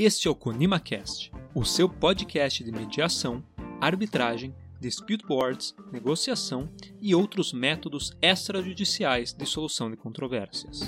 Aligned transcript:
Este 0.00 0.28
é 0.28 0.30
o 0.30 0.34
ConimaCast, 0.36 1.32
o 1.52 1.64
seu 1.64 1.88
podcast 1.88 2.62
de 2.62 2.70
mediação, 2.70 3.44
arbitragem, 3.80 4.54
dispute 4.80 5.26
boards, 5.26 5.74
negociação 5.90 6.72
e 7.00 7.16
outros 7.16 7.52
métodos 7.52 8.16
extrajudiciais 8.22 9.32
de 9.32 9.44
solução 9.44 9.90
de 9.90 9.96
controvérsias. 9.96 10.82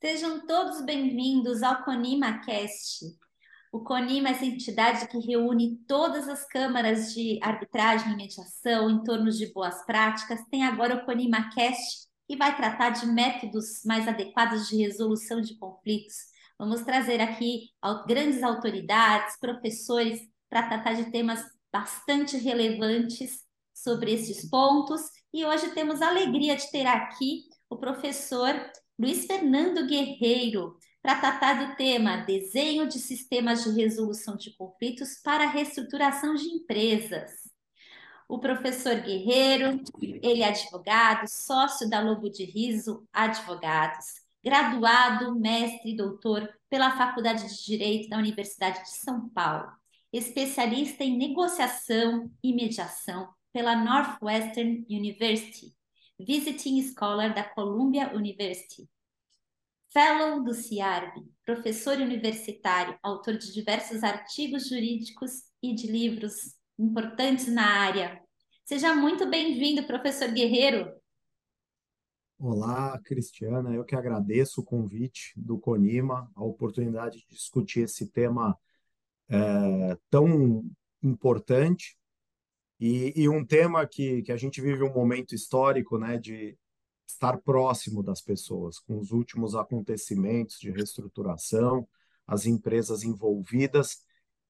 Sejam 0.00 0.46
todos 0.46 0.80
bem-vindos 0.84 1.60
ao 1.60 1.82
ConimaCast. 1.82 3.06
O 3.72 3.80
CONIMA 3.80 4.28
é 4.28 4.32
essa 4.32 4.46
entidade 4.46 5.08
que 5.08 5.18
reúne 5.18 5.80
todas 5.88 6.28
as 6.28 6.46
câmaras 6.46 7.12
de 7.12 7.40
arbitragem 7.42 8.12
e 8.12 8.16
mediação 8.16 8.88
em 8.88 9.02
torno 9.02 9.32
de 9.32 9.52
boas 9.52 9.84
práticas. 9.84 10.44
Tem 10.48 10.62
agora 10.62 10.94
o 10.94 11.04
ConimaCast, 11.04 12.07
e 12.28 12.36
vai 12.36 12.56
tratar 12.56 12.90
de 12.90 13.06
métodos 13.06 13.82
mais 13.84 14.06
adequados 14.06 14.68
de 14.68 14.76
resolução 14.76 15.40
de 15.40 15.56
conflitos. 15.56 16.14
Vamos 16.58 16.82
trazer 16.82 17.20
aqui 17.20 17.70
grandes 18.06 18.42
autoridades, 18.42 19.38
professores, 19.38 20.20
para 20.50 20.68
tratar 20.68 20.94
de 20.94 21.10
temas 21.10 21.42
bastante 21.72 22.36
relevantes 22.36 23.44
sobre 23.72 24.12
esses 24.12 24.48
pontos. 24.48 25.00
E 25.32 25.44
hoje 25.44 25.70
temos 25.70 26.02
a 26.02 26.08
alegria 26.08 26.56
de 26.56 26.70
ter 26.70 26.86
aqui 26.86 27.44
o 27.70 27.76
professor 27.76 28.54
Luiz 28.98 29.26
Fernando 29.26 29.86
Guerreiro, 29.86 30.76
para 31.00 31.20
tratar 31.20 31.64
do 31.64 31.76
tema 31.76 32.18
Desenho 32.18 32.88
de 32.88 32.98
Sistemas 32.98 33.62
de 33.62 33.70
Resolução 33.70 34.36
de 34.36 34.54
Conflitos 34.56 35.20
para 35.22 35.46
Reestruturação 35.46 36.34
de 36.34 36.48
Empresas 36.48 37.47
o 38.28 38.38
professor 38.38 38.96
Guerreiro, 38.96 39.82
ele 40.02 40.42
é 40.42 40.48
advogado, 40.48 41.26
sócio 41.26 41.88
da 41.88 41.98
Lobo 42.00 42.28
de 42.28 42.44
Riso 42.44 43.08
Advogados, 43.10 44.04
graduado, 44.44 45.34
mestre 45.34 45.92
e 45.92 45.96
doutor 45.96 46.46
pela 46.68 46.96
Faculdade 46.96 47.48
de 47.48 47.64
Direito 47.64 48.10
da 48.10 48.18
Universidade 48.18 48.82
de 48.82 48.90
São 48.90 49.30
Paulo, 49.30 49.72
especialista 50.12 51.02
em 51.02 51.16
negociação 51.16 52.30
e 52.44 52.52
mediação 52.52 53.30
pela 53.50 53.74
Northwestern 53.74 54.84
University, 54.90 55.74
visiting 56.20 56.82
scholar 56.82 57.34
da 57.34 57.42
Columbia 57.42 58.14
University, 58.14 58.86
fellow 59.90 60.44
do 60.44 60.52
CIARB, 60.52 61.26
professor 61.46 61.96
universitário, 61.96 62.98
autor 63.02 63.38
de 63.38 63.54
diversos 63.54 64.04
artigos 64.04 64.68
jurídicos 64.68 65.44
e 65.62 65.74
de 65.74 65.90
livros 65.90 66.57
importantes 66.78 67.48
na 67.48 67.66
área. 67.66 68.22
Seja 68.64 68.94
muito 68.94 69.28
bem-vindo, 69.28 69.86
professor 69.86 70.30
Guerreiro. 70.30 70.92
Olá, 72.38 72.96
Cristiana. 73.00 73.74
Eu 73.74 73.84
que 73.84 73.96
agradeço 73.96 74.60
o 74.60 74.64
convite 74.64 75.32
do 75.36 75.58
Conima, 75.58 76.30
a 76.36 76.44
oportunidade 76.44 77.18
de 77.18 77.34
discutir 77.34 77.80
esse 77.80 78.06
tema 78.06 78.56
é, 79.28 79.98
tão 80.08 80.64
importante 81.02 81.98
e, 82.78 83.12
e, 83.16 83.28
um 83.28 83.44
tema 83.44 83.84
que, 83.84 84.22
que 84.22 84.30
a 84.30 84.36
gente 84.36 84.60
vive 84.60 84.84
um 84.84 84.94
momento 84.94 85.34
histórico, 85.34 85.98
né, 85.98 86.16
de 86.16 86.56
estar 87.04 87.36
próximo 87.38 88.04
das 88.04 88.20
pessoas, 88.20 88.78
com 88.78 88.98
os 88.98 89.10
últimos 89.10 89.56
acontecimentos 89.56 90.60
de 90.60 90.70
reestruturação, 90.70 91.88
as 92.24 92.46
empresas 92.46 93.02
envolvidas 93.02 94.04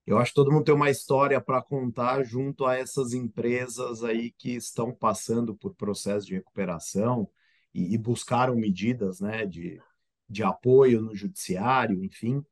eu 0.09 0.19
acho 0.19 0.31
que 0.31 0.37
todo 0.37 0.51
mundo 0.51 0.65
tem 0.65 0.75
uma 0.75 0.89
história 0.89 1.39
para 1.39 1.61
contar 1.61 2.23
junto 2.25 2.65
a 2.65 2.75
essas 2.77 3.13
empresas 3.13 4.03
aí 4.03 4.31
que 4.33 4.53
estão 4.57 4.91
passando 4.91 5.55
por 5.55 5.75
processo 5.75 6.27
de 6.27 6.35
recuperação 6.35 7.29
e, 7.75 7.93
e 7.95 7.99
buscaram 7.99 8.57
medidas 8.57 9.21
né, 9.21 9.45
de, 9.45 9.79
de 10.27 10.43
apoio 10.43 11.03
no 11.03 11.15
judiciário, 11.15 12.03
enfim, 12.03 12.43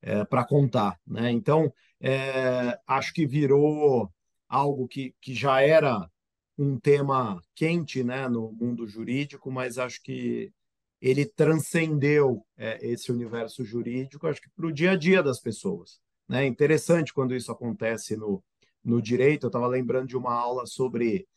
é, 0.00 0.24
para 0.24 0.42
contar. 0.42 0.98
Né? 1.06 1.30
Então, 1.30 1.70
é, 2.00 2.78
acho 2.86 3.12
que 3.12 3.26
virou 3.26 4.10
algo 4.48 4.88
que, 4.88 5.14
que 5.20 5.34
já 5.34 5.60
era 5.60 6.10
um 6.56 6.78
tema 6.80 7.42
quente 7.54 8.02
né, 8.02 8.26
no 8.26 8.52
mundo 8.52 8.86
jurídico, 8.86 9.50
mas 9.50 9.76
acho 9.76 10.02
que 10.02 10.50
ele 10.98 11.26
transcendeu 11.26 12.42
é, 12.56 12.78
esse 12.86 13.12
universo 13.12 13.62
jurídico, 13.66 14.26
acho 14.26 14.40
que 14.40 14.48
para 14.56 14.66
o 14.66 14.72
dia 14.72 14.92
a 14.92 14.96
dia 14.96 15.22
das 15.22 15.38
pessoas. 15.38 16.00
Né? 16.32 16.46
Interessante 16.46 17.12
quando 17.12 17.36
isso 17.36 17.52
acontece 17.52 18.16
no, 18.16 18.42
no 18.82 19.02
direito. 19.02 19.44
Eu 19.44 19.48
estava 19.48 19.66
lembrando 19.66 20.08
de 20.08 20.16
uma 20.16 20.32
aula 20.32 20.64
sobre 20.64 21.28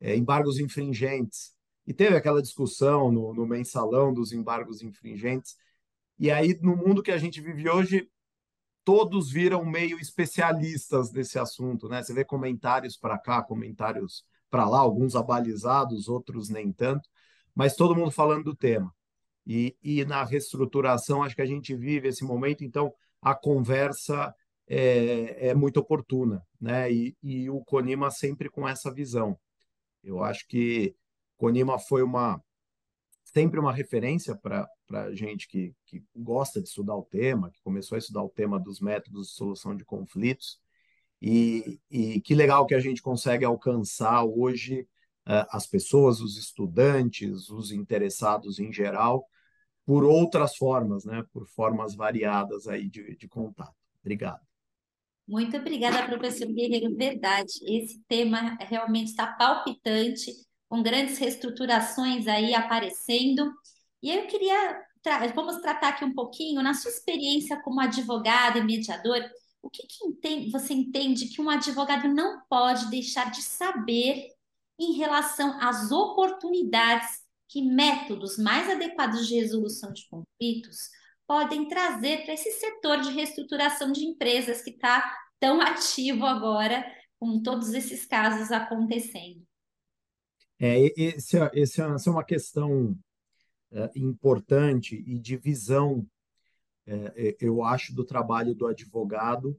é, 0.00 0.14
embargos 0.14 0.60
infringentes. 0.60 1.56
E 1.84 1.92
teve 1.92 2.14
aquela 2.16 2.40
discussão 2.40 3.10
no, 3.10 3.34
no 3.34 3.44
mensalão 3.44 4.14
dos 4.14 4.32
embargos 4.32 4.80
infringentes. 4.80 5.56
E 6.16 6.30
aí, 6.30 6.56
no 6.62 6.76
mundo 6.76 7.02
que 7.02 7.10
a 7.10 7.18
gente 7.18 7.40
vive 7.40 7.68
hoje, 7.68 8.08
todos 8.84 9.28
viram 9.28 9.64
meio 9.64 9.98
especialistas 9.98 11.10
desse 11.10 11.36
assunto, 11.36 11.88
né? 11.88 12.00
Você 12.00 12.14
vê 12.14 12.24
comentários 12.24 12.96
para 12.96 13.18
cá, 13.18 13.42
comentários 13.42 14.24
para 14.48 14.68
lá, 14.68 14.78
alguns 14.78 15.16
abalizados, 15.16 16.08
outros 16.08 16.48
nem 16.48 16.70
tanto, 16.72 17.08
mas 17.56 17.74
todo 17.74 17.96
mundo 17.96 18.12
falando 18.12 18.44
do 18.44 18.54
tema. 18.54 18.94
E, 19.44 19.76
e 19.82 20.04
na 20.04 20.22
reestruturação, 20.22 21.24
acho 21.24 21.34
que 21.34 21.42
a 21.42 21.46
gente 21.46 21.74
vive 21.74 22.06
esse 22.06 22.22
momento, 22.22 22.62
então 22.62 22.94
a 23.20 23.34
conversa 23.34 24.34
é, 24.66 25.48
é 25.48 25.54
muito 25.54 25.80
oportuna, 25.80 26.46
né? 26.60 26.92
E, 26.92 27.16
e, 27.22 27.50
o 27.50 27.60
Conima 27.64 28.10
sempre 28.10 28.50
com 28.50 28.68
essa 28.68 28.92
visão. 28.92 29.38
Eu 30.02 30.22
acho 30.22 30.46
que 30.46 30.94
Conima 31.36 31.78
foi 31.78 32.02
uma 32.02 32.42
sempre 33.24 33.60
uma 33.60 33.72
referência 33.72 34.34
para 34.34 34.68
a 34.90 35.14
gente 35.14 35.46
que, 35.48 35.74
que 35.84 36.02
gosta 36.16 36.60
de 36.60 36.68
estudar 36.68 36.96
o 36.96 37.04
tema, 37.04 37.50
que 37.50 37.60
começou 37.62 37.96
a 37.96 37.98
estudar 37.98 38.22
o 38.22 38.30
tema 38.30 38.58
dos 38.58 38.80
métodos 38.80 39.28
de 39.28 39.34
solução 39.34 39.76
de 39.76 39.84
conflitos. 39.84 40.58
E, 41.20 41.80
e 41.90 42.20
que 42.20 42.34
legal 42.34 42.64
que 42.66 42.74
a 42.74 42.80
gente 42.80 43.02
consegue 43.02 43.44
alcançar 43.44 44.24
hoje 44.24 44.82
uh, 45.26 45.44
as 45.50 45.66
pessoas, 45.66 46.20
os 46.20 46.36
estudantes, 46.38 47.50
os 47.50 47.70
interessados 47.72 48.58
em 48.58 48.72
geral, 48.72 49.26
por 49.88 50.04
outras 50.04 50.54
formas, 50.54 51.06
né? 51.06 51.24
Por 51.32 51.46
formas 51.46 51.94
variadas 51.94 52.68
aí 52.68 52.90
de, 52.90 53.16
de 53.16 53.26
contato. 53.26 53.74
Obrigado. 54.02 54.46
Muito 55.26 55.56
obrigada, 55.56 56.04
professor 56.06 56.46
Guerreiro. 56.46 56.94
Verdade, 56.94 57.52
esse 57.62 57.98
tema 58.06 58.58
realmente 58.60 59.08
está 59.08 59.26
palpitante, 59.26 60.30
com 60.68 60.82
grandes 60.82 61.16
reestruturações 61.16 62.26
aí 62.26 62.54
aparecendo. 62.54 63.50
E 64.02 64.10
eu 64.10 64.26
queria, 64.26 64.78
tra 65.02 65.26
vamos 65.28 65.56
tratar 65.62 65.88
aqui 65.88 66.04
um 66.04 66.12
pouquinho, 66.12 66.62
na 66.62 66.74
sua 66.74 66.90
experiência 66.90 67.58
como 67.62 67.80
advogado 67.80 68.58
e 68.58 68.64
mediador, 68.64 69.22
o 69.62 69.70
que, 69.70 69.86
que 69.86 70.04
entende, 70.04 70.50
você 70.50 70.74
entende 70.74 71.28
que 71.28 71.40
um 71.40 71.48
advogado 71.48 72.08
não 72.08 72.42
pode 72.46 72.90
deixar 72.90 73.30
de 73.30 73.40
saber 73.40 74.26
em 74.78 74.92
relação 74.98 75.58
às 75.62 75.90
oportunidades 75.90 77.26
que 77.48 77.62
métodos 77.62 78.36
mais 78.36 78.68
adequados 78.68 79.26
de 79.26 79.34
resolução 79.36 79.92
de 79.92 80.06
conflitos 80.08 80.90
podem 81.26 81.66
trazer 81.68 82.24
para 82.24 82.34
esse 82.34 82.52
setor 82.52 83.00
de 83.00 83.10
reestruturação 83.10 83.90
de 83.90 84.04
empresas 84.04 84.62
que 84.62 84.70
está 84.70 85.14
tão 85.40 85.60
ativo 85.60 86.24
agora, 86.24 86.84
com 87.18 87.42
todos 87.42 87.74
esses 87.74 88.06
casos 88.06 88.50
acontecendo. 88.50 89.42
É, 90.58 90.78
esse, 90.96 91.38
é, 91.38 91.50
esse, 91.54 91.80
é, 91.80 91.84
essa 91.94 92.10
é 92.10 92.12
uma 92.12 92.24
questão 92.24 92.96
é, 93.70 93.90
importante 93.94 94.96
e 95.06 95.18
de 95.18 95.36
visão, 95.36 96.06
é, 96.86 97.28
é 97.28 97.36
eu 97.40 97.62
acho, 97.62 97.94
do 97.94 98.04
trabalho 98.04 98.54
do 98.54 98.66
advogado 98.66 99.58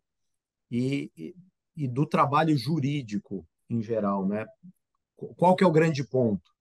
e, 0.69 1.11
e, 1.15 1.35
e 1.75 1.87
do 1.87 2.05
trabalho 2.05 2.57
jurídico 2.57 3.47
em 3.69 3.81
geral. 3.81 4.27
Né? 4.27 4.45
Qual 5.15 5.55
que 5.55 5.63
é 5.63 5.67
o 5.67 5.71
grande 5.71 6.03
ponto? 6.03 6.51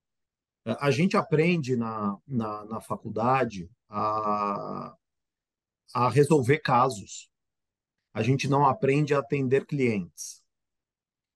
A 0.81 0.91
gente 0.91 1.17
aprende 1.17 1.77
na, 1.77 2.19
na, 2.27 2.65
na 2.67 2.81
faculdade 2.81 3.71
a, 3.89 4.95
a 5.95 6.09
resolver 6.11 6.59
casos. 6.59 7.31
A 8.13 8.23
gente 8.23 8.49
não 8.49 8.67
aprende 8.67 9.15
a 9.15 9.21
atender 9.21 9.65
clientes. 9.65 10.43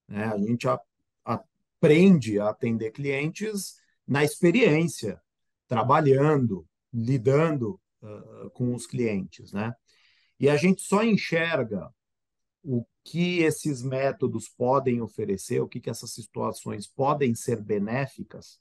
Né? 0.06 0.24
A 0.24 0.38
gente 0.38 0.68
a, 0.68 0.78
aprende 1.24 2.38
a 2.38 2.50
atender 2.50 2.90
clientes 2.90 3.76
na 4.06 4.22
experiência, 4.22 5.22
trabalhando, 5.66 6.66
lidando 6.92 7.80
uh, 8.02 8.50
com 8.50 8.74
os 8.74 8.86
clientes. 8.86 9.52
Né? 9.52 9.74
E 10.38 10.48
a 10.48 10.56
gente 10.56 10.82
só 10.82 11.02
enxerga 11.02 11.90
o 12.62 12.84
que 13.04 13.38
esses 13.38 13.82
métodos 13.82 14.48
podem 14.48 15.00
oferecer, 15.00 15.60
o 15.60 15.68
que, 15.68 15.80
que 15.80 15.90
essas 15.90 16.12
situações 16.12 16.86
podem 16.86 17.34
ser 17.34 17.60
benéficas 17.60 18.60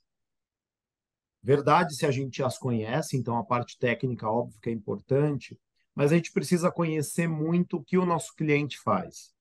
Verdade 1.43 1.95
se 1.95 2.05
a 2.05 2.11
gente 2.11 2.43
as 2.43 2.57
conhece, 2.57 3.17
então 3.17 3.38
a 3.38 3.43
parte 3.43 3.77
técnica, 3.77 4.29
óbvio 4.29 4.59
que 4.61 4.69
é 4.69 4.73
importante, 4.73 5.59
mas 5.95 6.11
a 6.11 6.15
gente 6.15 6.31
precisa 6.31 6.71
conhecer 6.71 7.27
muito 7.27 7.77
o 7.77 7.83
que 7.83 7.97
o 7.97 8.05
nosso 8.05 8.35
cliente 8.35 8.79
faz. 8.79 9.33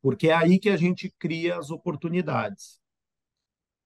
Porque 0.00 0.28
é 0.28 0.34
aí 0.34 0.58
que 0.58 0.70
a 0.70 0.76
gente 0.76 1.10
cria 1.18 1.58
as 1.58 1.70
oportunidades. 1.70 2.80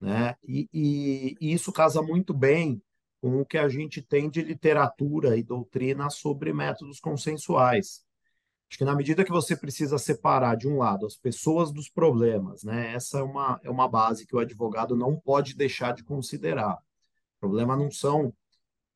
Né? 0.01 0.37
E, 0.45 0.69
e, 0.73 1.37
e 1.41 1.53
isso 1.53 1.73
casa 1.73 2.01
muito 2.01 2.33
bem 2.33 2.81
com 3.21 3.41
o 3.41 3.47
que 3.47 3.59
a 3.59 3.69
gente 3.69 4.03
tem 4.03 4.31
de 4.31 4.43
literatura 4.43 5.37
e 5.37 5.43
doutrina 5.43 6.11
sobre 6.11 6.53
métodos 6.53 7.01
consensuais. 7.01 8.04
Acho 8.69 8.79
que 8.79 8.85
na 8.85 8.95
medida 8.95 9.25
que 9.25 9.31
você 9.31 9.57
precisa 9.57 9.99
separar, 9.99 10.57
de 10.57 10.67
um 10.67 10.79
lado, 10.79 11.07
as 11.07 11.17
pessoas 11.17 11.71
dos 11.71 11.89
problemas, 11.89 12.65
né? 12.65 12.93
essa 12.93 13.19
é 13.19 13.23
uma, 13.23 13.61
é 13.63 13.71
uma 13.71 13.89
base 13.89 14.27
que 14.27 14.35
o 14.35 14.39
advogado 14.39 14.97
não 14.97 15.17
pode 15.17 15.55
deixar 15.55 15.95
de 15.95 16.03
considerar. 16.03 16.77
O 17.37 17.41
problema 17.41 17.77
não 17.77 17.91
são 17.91 18.33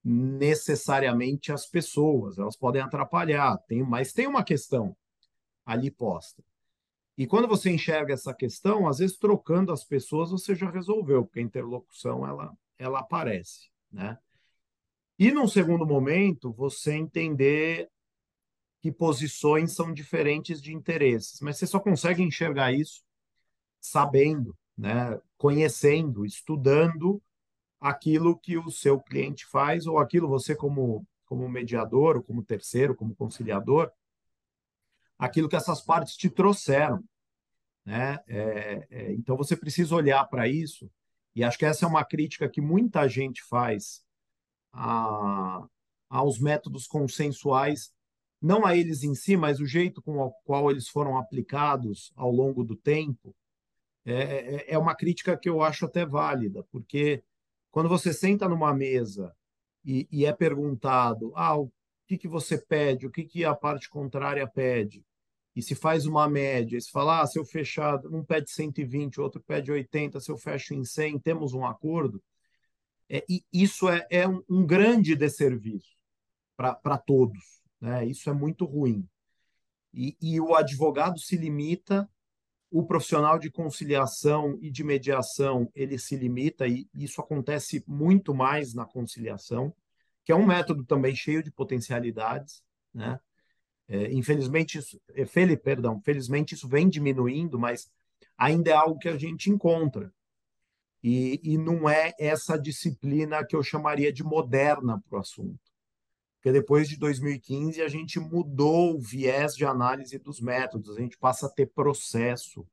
necessariamente 0.03 1.53
as 1.53 1.67
pessoas, 1.67 2.39
elas 2.39 2.57
podem 2.57 2.81
atrapalhar, 2.81 3.57
tem, 3.69 3.83
mas 3.83 4.13
tem 4.13 4.27
uma 4.27 4.43
questão 4.43 4.97
ali 5.65 5.91
posta. 5.91 6.43
E 7.17 7.27
quando 7.27 7.49
você 7.49 7.71
enxerga 7.71 8.15
essa 8.15 8.33
questão, 8.33 8.89
às 8.89 8.99
vezes 8.99 9.17
trocando 9.19 9.73
as 9.73 9.85
pessoas 9.85 10.31
você 10.31 10.55
já 10.55 10.71
resolveu, 10.71 11.25
porque 11.25 11.41
a 11.41 11.43
interlocução 11.43 12.27
ela, 12.27 12.57
ela 12.79 13.01
aparece 13.01 13.69
né? 13.91 14.19
E 15.19 15.33
num 15.33 15.49
segundo 15.49 15.85
momento, 15.87 16.53
você 16.53 16.95
entender 16.95 17.91
que 18.81 18.93
posições 18.93 19.75
são 19.75 19.93
diferentes 19.93 20.63
de 20.63 20.73
interesses, 20.73 21.41
mas 21.41 21.57
você 21.57 21.67
só 21.67 21.81
consegue 21.81 22.23
enxergar 22.23 22.73
isso 22.73 23.03
sabendo, 23.81 24.57
né, 24.77 25.21
conhecendo, 25.37 26.25
estudando 26.25 27.21
aquilo 27.81 28.39
que 28.39 28.57
o 28.57 28.71
seu 28.71 29.01
cliente 29.01 29.47
faz 29.47 29.87
ou 29.87 29.99
aquilo 29.99 30.29
você 30.29 30.55
como 30.55 31.07
como 31.29 31.47
mediador, 31.47 32.17
ou 32.17 32.23
como 32.23 32.43
terceiro, 32.43 32.97
como 32.97 33.15
conciliador, 33.15 33.93
aquilo 35.19 35.47
que 35.49 35.57
essas 35.57 35.81
partes 35.83 36.17
te 36.17 36.31
trouxeram, 36.31 37.05
né? 37.85 38.19
É, 38.27 38.87
é, 38.91 39.13
então 39.13 39.37
você 39.37 39.55
precisa 39.55 39.95
olhar 39.95 40.25
para 40.25 40.49
isso 40.49 40.91
e 41.35 41.45
acho 41.45 41.59
que 41.59 41.67
essa 41.67 41.85
é 41.85 41.89
uma 41.89 42.05
crítica 42.05 42.49
que 42.49 42.61
muita 42.61 43.07
gente 43.07 43.43
faz 43.43 44.03
a, 44.73 45.67
aos 46.09 46.39
métodos 46.39 46.87
consensuais, 46.87 47.93
não 48.41 48.65
a 48.65 48.77
eles 48.77 49.03
em 49.03 49.15
si, 49.15 49.37
mas 49.37 49.61
o 49.61 49.67
jeito 49.67 50.01
com 50.01 50.19
o 50.19 50.31
qual 50.45 50.71
eles 50.71 50.89
foram 50.89 51.19
aplicados 51.19 52.13
ao 52.17 52.31
longo 52.31 52.63
do 52.63 52.77
tempo, 52.77 53.35
é, 54.05 54.15
é, 54.15 54.75
é 54.75 54.79
uma 54.79 54.95
crítica 54.95 55.37
que 55.37 55.49
eu 55.49 55.63
acho 55.63 55.85
até 55.85 56.07
válida, 56.07 56.65
porque 56.71 57.23
quando 57.71 57.89
você 57.89 58.13
senta 58.13 58.49
numa 58.49 58.73
mesa 58.73 59.35
e, 59.85 60.09
e 60.11 60.25
é 60.25 60.33
perguntado 60.33 61.33
ah, 61.35 61.59
o 61.59 61.71
que, 62.07 62.17
que 62.17 62.29
você 62.29 62.57
pede, 62.57 63.07
o 63.07 63.11
que, 63.11 63.25
que 63.25 63.45
a 63.45 63.55
parte 63.55 63.89
contrária 63.89 64.47
pede, 64.47 65.05
e 65.55 65.63
se 65.63 65.75
faz 65.75 66.07
uma 66.07 66.29
média, 66.29 66.79
e 66.79 66.81
se 66.81 66.91
fala, 66.91 67.21
ah, 67.21 67.27
se 67.27 67.39
eu 67.39 67.45
fechar, 67.45 68.01
um 68.07 68.25
pede 68.25 68.51
120, 68.51 69.19
o 69.19 69.25
outro 69.25 69.43
pede 69.43 69.73
80, 69.73 70.21
se 70.21 70.31
eu 70.31 70.39
fecho 70.39 70.73
em 70.73 70.85
100, 70.85 71.19
temos 71.19 71.53
um 71.53 71.67
acordo, 71.67 72.23
é, 73.09 73.25
e 73.29 73.43
isso 73.53 73.89
é, 73.89 74.07
é 74.11 74.29
um, 74.29 74.43
um 74.49 74.67
grande 74.67 75.17
desserviço 75.17 75.97
para 76.57 76.99
todos. 76.99 77.58
Né? 77.81 78.07
Isso 78.07 78.29
é 78.29 78.33
muito 78.33 78.65
ruim. 78.65 79.09
E, 79.93 80.17
e 80.21 80.41
o 80.41 80.55
advogado 80.55 81.19
se 81.19 81.37
limita, 81.37 82.09
o 82.71 82.85
profissional 82.85 83.39
de 83.39 83.51
conciliação 83.51 84.59
e 84.61 84.71
de 84.71 84.85
mediação, 84.85 85.71
ele 85.75 85.99
se 85.99 86.17
limita, 86.17 86.67
e 86.67 86.87
isso 86.95 87.21
acontece 87.21 87.83
muito 87.87 88.35
mais 88.35 88.75
na 88.75 88.85
conciliação, 88.85 89.75
que 90.25 90.33
é 90.33 90.37
um 90.37 90.47
método 90.47 90.85
também 90.85 91.15
cheio 91.15 91.43
de 91.43 91.51
potencialidades, 91.51 92.63
né? 92.93 93.19
É, 93.89 94.13
infelizmente, 94.13 94.77
isso, 94.77 95.01
é, 95.15 95.57
perdão, 95.57 95.99
felizmente 96.03 96.55
isso 96.55 96.69
vem 96.69 96.91
diminuindo, 96.91 97.59
mas 97.59 97.91
ainda 98.37 98.71
é 98.71 98.75
algo 98.75 98.99
que 98.99 99.09
a 99.09 99.17
gente 99.17 99.49
encontra. 99.49 100.13
E, 101.03 101.41
e 101.43 101.57
não 101.57 101.89
é 101.89 102.13
essa 102.19 102.59
disciplina 102.59 103.45
que 103.47 103.57
eu 103.57 103.63
chamaria 103.63 104.13
de 104.13 104.23
moderna 104.23 105.03
para 105.09 105.17
o 105.17 105.21
assunto. 105.21 105.68
Porque 106.39 106.53
depois 106.53 106.89
de 106.89 106.97
2015 106.97 107.83
a 107.83 107.89
gente 107.89 108.21
mudou 108.21 108.95
o 108.95 109.01
viés 109.01 109.55
de 109.55 109.65
análise 109.65 110.19
dos 110.19 110.41
métodos, 110.41 110.97
a 110.97 111.01
gente 111.01 111.19
passa 111.19 111.47
a 111.47 111.51
ter 111.51 111.67
processo, 111.67 112.65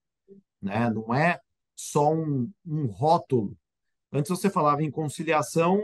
né? 0.61 0.89
não 0.89 1.13
é 1.13 1.39
só 1.75 2.13
um, 2.13 2.49
um 2.65 2.85
rótulo. 2.85 3.57
Antes 4.11 4.29
você 4.29 4.49
falava 4.51 4.83
em 4.83 4.91
conciliação, 4.91 5.83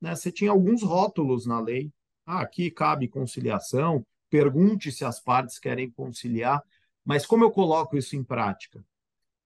né? 0.00 0.14
você 0.16 0.32
tinha 0.32 0.50
alguns 0.50 0.82
rótulos 0.82 1.46
na 1.46 1.60
lei. 1.60 1.92
Ah, 2.26 2.40
aqui 2.40 2.70
cabe 2.70 3.08
conciliação, 3.08 4.04
pergunte 4.28 4.90
se 4.90 5.04
as 5.04 5.20
partes 5.20 5.58
querem 5.58 5.90
conciliar, 5.90 6.62
mas 7.04 7.24
como 7.24 7.44
eu 7.44 7.50
coloco 7.50 7.96
isso 7.96 8.16
em 8.16 8.24
prática? 8.24 8.84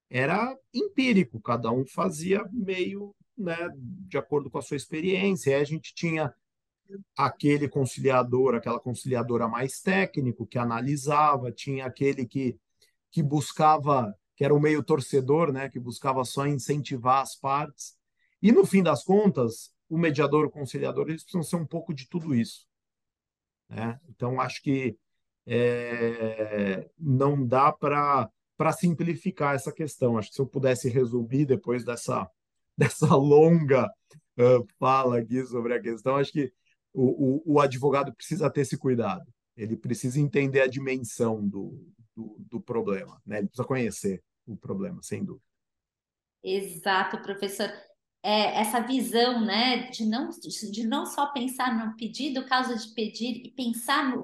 Era 0.09 0.57
empírico, 0.73 1.41
cada 1.41 1.71
um 1.71 1.87
fazia 1.87 2.45
meio 2.51 3.15
né, 3.37 3.57
de 3.77 4.17
acordo 4.17 4.51
com 4.51 4.59
a 4.59 4.63
sua 4.63 4.77
experiência. 4.77 5.55
Aí 5.55 5.61
a 5.61 5.65
gente 5.65 5.95
tinha 5.95 6.35
aquele 7.17 7.69
conciliador, 7.69 8.55
aquela 8.55 8.81
conciliadora 8.81 9.49
mais 9.49 9.81
técnico 9.81 10.47
que 10.47 10.59
analisava, 10.59 11.53
tinha 11.53 11.87
aquele 11.87 12.27
que, 12.27 12.59
que 13.11 13.23
buscava, 13.23 14.15
que 14.37 14.45
era 14.45 14.55
o 14.55 14.61
meio 14.61 14.83
torcedor, 14.83 15.53
né, 15.53 15.69
que 15.69 15.79
buscava 15.79 16.25
só 16.25 16.47
incentivar 16.47 17.23
as 17.23 17.37
partes. 17.37 17.97
E 18.43 18.53
no 18.53 18.67
fim 18.67 18.83
das 18.83 19.03
contas, 19.05 19.73
o 19.89 19.97
mediador, 19.97 20.47
o 20.47 20.51
conciliador, 20.51 21.09
eles 21.09 21.23
precisam 21.23 21.43
ser 21.43 21.57
um 21.57 21.67
pouco 21.67 21.95
de 21.95 22.09
tudo 22.09 22.35
isso. 22.35 22.67
Né? 23.69 23.99
Então, 24.09 24.41
acho 24.41 24.63
que 24.63 24.97
é, 25.47 26.89
não 26.99 27.47
dá 27.47 27.73
para 27.73 28.31
simplificar 28.73 29.55
essa 29.55 29.73
questão. 29.73 30.17
Acho 30.17 30.29
que 30.31 30.35
se 30.37 30.41
eu 30.41 30.47
pudesse 30.47 30.89
resumir 30.89 31.47
depois 31.47 31.85
dessa, 31.85 32.29
dessa 32.77 33.15
longa 33.15 33.91
uh, 34.39 34.67
fala 34.79 35.19
aqui 35.19 35.45
sobre 35.47 35.75
a 35.75 35.81
questão, 35.81 36.17
acho 36.17 36.33
que 36.33 36.53
o, 36.95 37.43
o, 37.51 37.55
o, 37.55 37.61
advogado 37.61 38.15
precisa 38.15 38.49
ter 38.49 38.63
esse 38.63 38.79
cuidado. 38.79 39.25
Ele 39.57 39.77
precisa 39.77 40.21
entender 40.21 40.61
a 40.61 40.67
dimensão 40.67 41.47
do, 41.47 41.87
do, 42.17 42.37
do 42.39 42.61
problema, 42.61 43.21
né? 43.27 43.39
ele 43.39 43.49
precisa 43.49 43.67
conhecer 43.67 44.23
o 44.47 44.57
problema, 44.57 45.03
sem 45.03 45.25
dúvida. 45.25 45.45
Exato, 46.43 47.21
professor 47.23 47.71
é, 48.25 48.59
essa 48.59 48.81
visão, 48.81 49.45
né, 49.45 49.91
de 49.91 50.07
não, 50.07 50.31
de 50.31 50.87
não 50.87 51.05
só 51.05 51.27
pensar 51.27 51.77
no 51.77 51.95
pedido, 51.95 52.47
causa 52.47 52.75
de 52.75 52.89
pedir, 52.95 53.43
e 53.45 53.51
pensar 53.51 54.17
no, 54.17 54.23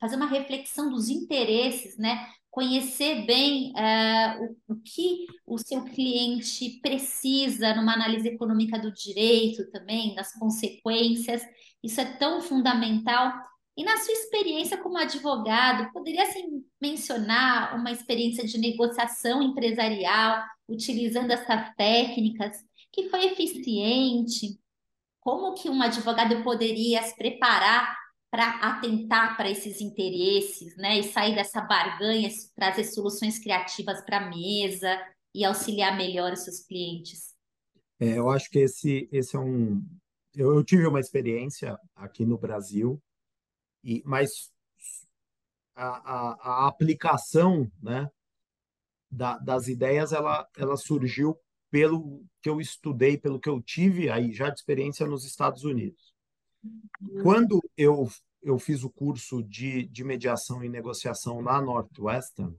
fazer 0.00 0.16
uma 0.16 0.26
reflexão 0.26 0.88
dos 0.88 1.10
interesses, 1.10 1.98
né, 1.98 2.26
conhecer 2.58 3.24
bem 3.24 3.72
é, 3.78 4.36
o, 4.40 4.72
o, 4.72 4.76
que 4.80 5.26
o 5.46 5.56
seu 5.58 5.84
cliente 5.84 6.80
precisa 6.82 7.72
numa 7.76 7.94
análise 7.94 8.26
econômica 8.26 8.76
do 8.76 8.92
direito 8.92 9.70
também, 9.70 10.12
das 10.16 10.32
consequências, 10.32 11.40
isso 11.80 12.00
é 12.00 12.04
tão 12.04 12.40
fundamental. 12.40 13.32
E 13.76 13.84
na 13.84 13.96
sua 13.98 14.12
experiência 14.12 14.76
como 14.76 14.98
advogado, 14.98 15.92
poderia 15.92 16.24
assim, 16.24 16.64
mencionar 16.82 17.76
uma 17.76 17.92
experiência 17.92 18.44
de 18.44 18.58
negociação 18.58 19.40
empresarial, 19.40 20.42
utilizando 20.68 21.30
essas 21.30 21.72
técnicas 21.76 22.56
que 22.92 23.08
foi 23.08 23.26
eficiente? 23.26 24.58
Como 25.20 25.54
que 25.54 25.70
um 25.70 25.80
advogado 25.80 26.42
poderia 26.42 27.04
se 27.04 27.14
preparar 27.14 27.96
para 28.30 28.48
atentar 28.60 29.36
para 29.36 29.50
esses 29.50 29.80
interesses, 29.80 30.76
né? 30.76 30.98
E 30.98 31.02
sair 31.04 31.34
dessa 31.34 31.60
barganha, 31.60 32.28
trazer 32.54 32.84
soluções 32.84 33.38
criativas 33.38 34.00
para 34.02 34.18
a 34.18 34.28
mesa 34.28 34.98
e 35.34 35.44
auxiliar 35.44 35.96
melhor 35.96 36.32
os 36.32 36.40
seus 36.40 36.60
clientes? 36.60 37.34
É, 38.00 38.18
eu 38.18 38.30
acho 38.30 38.50
que 38.50 38.58
esse, 38.58 39.08
esse 39.10 39.34
é 39.34 39.38
um. 39.38 39.84
Eu, 40.34 40.54
eu 40.54 40.64
tive 40.64 40.86
uma 40.86 41.00
experiência 41.00 41.78
aqui 41.96 42.24
no 42.24 42.38
Brasil, 42.38 43.02
e 43.82 44.02
mas 44.04 44.52
a, 45.74 45.86
a, 45.86 46.64
a 46.64 46.68
aplicação 46.68 47.70
né, 47.82 48.10
da, 49.10 49.38
das 49.38 49.68
ideias 49.68 50.12
ela, 50.12 50.46
ela 50.56 50.76
surgiu 50.76 51.38
pelo 51.70 52.24
que 52.42 52.48
eu 52.48 52.60
estudei, 52.60 53.16
pelo 53.16 53.40
que 53.40 53.48
eu 53.48 53.60
tive 53.62 54.10
aí 54.10 54.32
já 54.32 54.48
de 54.48 54.58
experiência 54.58 55.06
nos 55.06 55.24
Estados 55.24 55.64
Unidos. 55.64 56.14
Quando 57.22 57.60
eu, 57.76 58.08
eu 58.42 58.58
fiz 58.58 58.82
o 58.82 58.90
curso 58.90 59.42
de, 59.42 59.86
de 59.86 60.04
mediação 60.04 60.62
e 60.62 60.68
negociação 60.68 61.40
na 61.42 61.60
Northwestern, 61.60 62.56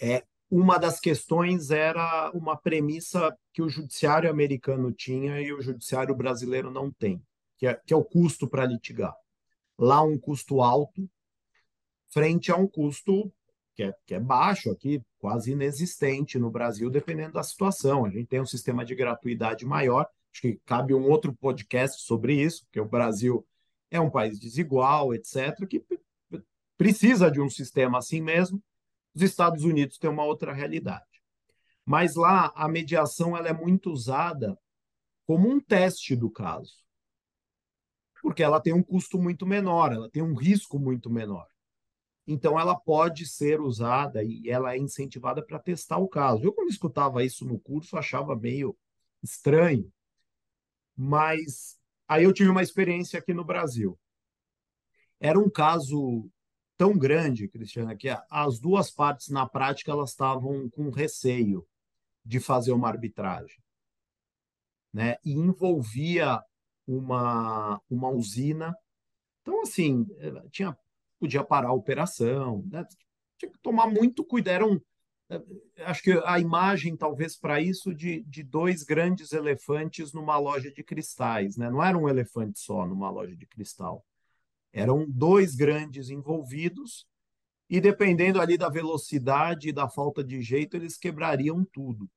é, 0.00 0.24
uma 0.50 0.78
das 0.78 0.98
questões 0.98 1.70
era 1.70 2.30
uma 2.34 2.56
premissa 2.56 3.36
que 3.52 3.62
o 3.62 3.68
judiciário 3.68 4.28
americano 4.28 4.92
tinha 4.92 5.40
e 5.40 5.52
o 5.52 5.62
judiciário 5.62 6.14
brasileiro 6.14 6.70
não 6.70 6.90
tem, 6.90 7.22
que 7.56 7.66
é, 7.66 7.74
que 7.74 7.92
é 7.92 7.96
o 7.96 8.04
custo 8.04 8.48
para 8.48 8.66
litigar. 8.66 9.14
Lá 9.78 10.02
um 10.02 10.18
custo 10.18 10.60
alto, 10.60 11.08
frente 12.08 12.50
a 12.50 12.56
um 12.56 12.66
custo 12.66 13.32
que 13.74 13.84
é, 13.84 13.94
que 14.04 14.14
é 14.14 14.20
baixo 14.20 14.70
aqui, 14.70 15.02
quase 15.18 15.52
inexistente 15.52 16.38
no 16.38 16.50
Brasil, 16.50 16.90
dependendo 16.90 17.34
da 17.34 17.42
situação. 17.42 18.04
A 18.04 18.10
gente 18.10 18.26
tem 18.26 18.40
um 18.40 18.46
sistema 18.46 18.84
de 18.84 18.94
gratuidade 18.94 19.64
maior, 19.64 20.06
acho 20.32 20.42
que 20.42 20.60
cabe 20.64 20.94
um 20.94 21.08
outro 21.08 21.34
podcast 21.34 22.02
sobre 22.02 22.34
isso, 22.40 22.64
porque 22.64 22.80
o 22.80 22.88
Brasil 22.88 23.46
é 23.90 24.00
um 24.00 24.10
país 24.10 24.38
desigual, 24.38 25.14
etc., 25.14 25.66
que 25.68 25.84
precisa 26.76 27.30
de 27.30 27.40
um 27.40 27.50
sistema 27.50 27.98
assim 27.98 28.20
mesmo. 28.20 28.62
Os 29.14 29.22
Estados 29.22 29.64
Unidos 29.64 29.98
têm 29.98 30.10
uma 30.10 30.24
outra 30.24 30.52
realidade. 30.52 31.04
Mas 31.84 32.14
lá 32.14 32.52
a 32.54 32.68
mediação 32.68 33.36
ela 33.36 33.48
é 33.48 33.52
muito 33.52 33.90
usada 33.90 34.58
como 35.26 35.48
um 35.48 35.60
teste 35.60 36.14
do 36.16 36.30
caso. 36.30 36.74
porque 38.22 38.42
ela 38.42 38.60
tem 38.60 38.72
um 38.72 38.82
custo 38.82 39.18
muito 39.18 39.46
menor, 39.46 39.92
ela 39.92 40.10
tem 40.10 40.22
um 40.22 40.34
risco 40.34 40.78
muito 40.78 41.10
menor. 41.10 41.46
Então, 42.26 42.60
ela 42.60 42.76
pode 42.76 43.26
ser 43.26 43.60
usada 43.60 44.22
e 44.22 44.48
ela 44.48 44.74
é 44.74 44.78
incentivada 44.78 45.42
para 45.44 45.58
testar 45.58 45.98
o 45.98 46.08
caso. 46.08 46.44
Eu, 46.44 46.52
quando 46.52 46.70
escutava 46.70 47.24
isso 47.24 47.44
no 47.44 47.58
curso, 47.58 47.96
achava 47.96 48.36
meio 48.36 48.76
estranho, 49.22 49.90
mas 51.02 51.78
aí 52.06 52.24
eu 52.24 52.32
tive 52.32 52.50
uma 52.50 52.62
experiência 52.62 53.18
aqui 53.18 53.32
no 53.32 53.42
Brasil. 53.42 53.98
Era 55.18 55.38
um 55.38 55.48
caso 55.48 56.30
tão 56.76 56.96
grande, 56.96 57.48
Cristiana, 57.48 57.96
que 57.96 58.08
as 58.30 58.60
duas 58.60 58.90
partes, 58.90 59.30
na 59.30 59.48
prática, 59.48 59.90
elas 59.90 60.10
estavam 60.10 60.68
com 60.68 60.90
receio 60.90 61.66
de 62.22 62.38
fazer 62.38 62.72
uma 62.72 62.88
arbitragem. 62.88 63.56
Né? 64.92 65.16
E 65.24 65.32
envolvia 65.32 66.38
uma, 66.86 67.80
uma 67.88 68.10
usina. 68.10 68.76
Então, 69.40 69.62
assim, 69.62 70.06
eh, 70.18 70.48
tinha, 70.50 70.76
podia 71.18 71.42
parar 71.42 71.68
a 71.68 71.74
operação, 71.74 72.62
né? 72.70 72.84
tinha 73.38 73.50
que 73.50 73.58
tomar 73.60 73.86
muito 73.86 74.22
cuidado. 74.22 74.54
Eram, 74.54 74.74
eh, 74.74 74.80
acho 75.78 76.02
que 76.02 76.12
a 76.24 76.38
imagem, 76.38 76.96
talvez, 76.96 77.36
para 77.36 77.60
isso, 77.60 77.94
de, 77.94 78.22
de 78.22 78.42
dois 78.42 78.82
grandes 78.82 79.32
elefantes 79.32 80.12
numa 80.12 80.36
loja 80.38 80.72
de 80.72 80.82
cristais. 80.82 81.56
Né? 81.56 81.70
Não 81.70 81.82
era 81.82 81.96
um 81.96 82.08
elefante 82.08 82.58
só 82.58 82.86
numa 82.86 83.10
loja 83.10 83.36
de 83.36 83.46
cristal. 83.46 84.04
Eram 84.72 85.04
dois 85.08 85.54
grandes 85.54 86.10
envolvidos 86.10 87.06
e 87.68 87.80
dependendo 87.80 88.40
ali 88.40 88.58
da 88.58 88.68
velocidade 88.68 89.68
e 89.68 89.72
da 89.72 89.88
falta 89.88 90.24
de 90.24 90.42
jeito, 90.42 90.76
eles 90.76 90.96
quebrariam 90.96 91.64
tudo. 91.64 92.10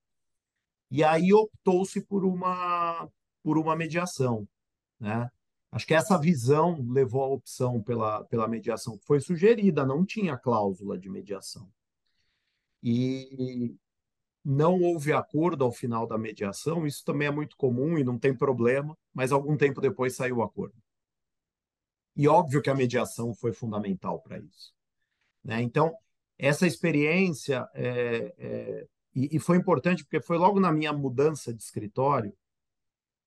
E 0.90 1.04
aí 1.04 1.32
optou-se 1.32 2.02
por 2.02 2.26
uma 2.26 3.08
por 3.44 3.58
uma 3.58 3.76
mediação, 3.76 4.48
né? 4.98 5.30
Acho 5.70 5.86
que 5.86 5.94
essa 5.94 6.18
visão 6.18 6.78
levou 6.90 7.24
à 7.24 7.28
opção 7.28 7.82
pela, 7.82 8.24
pela 8.26 8.48
mediação 8.48 8.98
que 8.98 9.06
foi 9.06 9.20
sugerida, 9.20 9.86
não 9.86 10.06
tinha 10.06 10.38
cláusula 10.38 10.98
de 10.98 11.10
mediação. 11.10 11.70
E 12.84 13.78
não 14.44 14.82
houve 14.82 15.14
acordo 15.14 15.64
ao 15.64 15.72
final 15.72 16.06
da 16.06 16.18
mediação, 16.18 16.86
isso 16.86 17.04
também 17.06 17.30
é 17.30 17.32
muito 17.32 17.56
comum 17.56 17.98
e 17.98 18.04
não 18.04 18.20
tem 18.20 18.36
problema, 18.36 18.98
mas 19.14 19.32
algum 19.32 19.56
tempo 19.56 19.80
depois 19.80 20.16
saiu 20.16 20.38
o 20.38 20.44
acordo. 20.44 20.76
E 22.16 22.28
óbvio 22.28 22.62
que 22.62 22.70
a 22.70 22.76
mediação 22.76 23.34
foi 23.34 23.54
fundamental 23.54 24.20
para 24.22 24.38
isso. 24.38 24.74
Né? 25.44 25.62
Então, 25.62 25.96
essa 26.38 26.68
experiência 26.68 27.68
é, 27.74 28.34
é, 28.38 28.88
e, 29.16 29.38
e, 29.38 29.40
foi 29.40 29.58
importante 29.58 30.04
porque 30.04 30.22
foi 30.22 30.38
logo 30.38 30.60
na 30.60 30.72
minha 30.72 30.92
mudança 30.92 31.54
de 31.54 31.64
escritório 31.64 32.36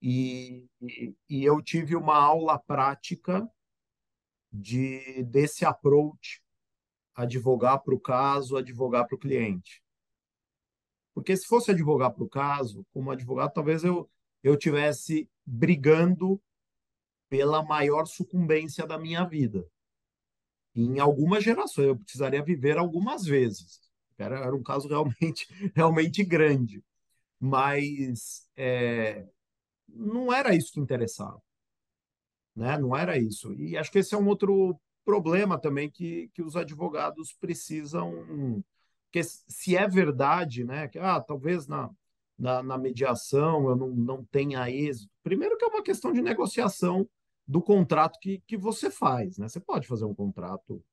e, 0.03 0.69
e, 0.83 1.15
e 1.29 1.45
eu 1.45 1.63
tive 1.63 1.97
uma 1.97 2.17
aula 2.17 2.59
prática 2.59 3.49
de 4.53 5.23
desse 5.25 5.65
approach 5.65 6.43
advogar 7.17 7.83
para 7.83 7.95
o 7.95 8.01
caso, 8.01 8.57
advogar 8.57 9.07
para 9.07 9.17
o 9.17 9.19
cliente. 9.19 9.83
Porque 11.15 11.37
se 11.37 11.47
fosse 11.47 11.71
advogar 11.71 12.13
para 12.13 12.23
o 12.23 12.29
caso, 12.29 12.87
como 12.93 13.11
advogado, 13.11 13.53
talvez 13.53 13.83
eu 13.83 14.09
eu 14.47 14.57
tivesse 14.57 15.29
brigando 15.45 16.41
pela 17.29 17.65
maior 17.65 18.07
sucumbência 18.07 18.87
da 18.87 18.97
minha 18.97 19.25
vida. 19.25 19.67
Em 20.73 21.01
algumas 21.01 21.43
gerações, 21.43 21.89
eu 21.89 21.99
precisaria 21.99 22.45
viver 22.45 22.79
algumas 22.79 23.25
vezes. 23.25 23.81
Era, 24.17 24.39
era 24.39 24.55
um 24.55 24.63
caso 24.63 24.87
realmente, 24.87 25.49
realmente 25.75 26.23
grande. 26.23 26.85
Mas 27.41 28.49
é, 28.57 29.27
não 29.89 30.33
era 30.33 30.55
isso 30.55 30.73
que 30.73 30.81
interessava. 30.81 31.43
Né? 32.55 32.79
Não 32.79 32.97
era 32.97 33.19
isso. 33.19 33.53
E 33.55 33.77
acho 33.77 33.91
que 33.91 33.99
esse 33.99 34.15
é 34.15 34.19
um 34.19 34.29
outro 34.29 34.79
problema 35.07 35.57
também 35.57 35.89
que, 35.89 36.29
que 36.35 36.43
os 36.43 36.57
advogados 36.57 37.33
precisam. 37.33 38.13
Porque 39.05 39.23
se 39.23 39.77
é 39.77 39.89
verdade, 39.89 40.65
né, 40.65 40.89
que 40.89 40.99
ah, 40.99 41.21
talvez 41.21 41.69
na, 41.69 41.89
na, 42.37 42.63
na 42.63 42.77
mediação 42.77 43.71
eu 43.71 43.77
não, 43.77 43.89
não 43.89 44.25
tenha 44.25 44.69
êxito. 44.69 45.09
Primeiro 45.23 45.57
que 45.57 45.65
é 45.65 45.69
uma 45.69 45.83
questão 45.83 46.13
de 46.13 46.21
negociação 46.21 47.09
do 47.47 47.63
contrato 47.63 48.19
que, 48.21 48.43
que 48.47 48.57
você 48.57 48.91
faz, 48.91 49.39
né? 49.39 49.49
Você 49.49 49.61
pode 49.61 49.87
fazer 49.87 50.05
um 50.05 50.15
contrato, 50.15 50.85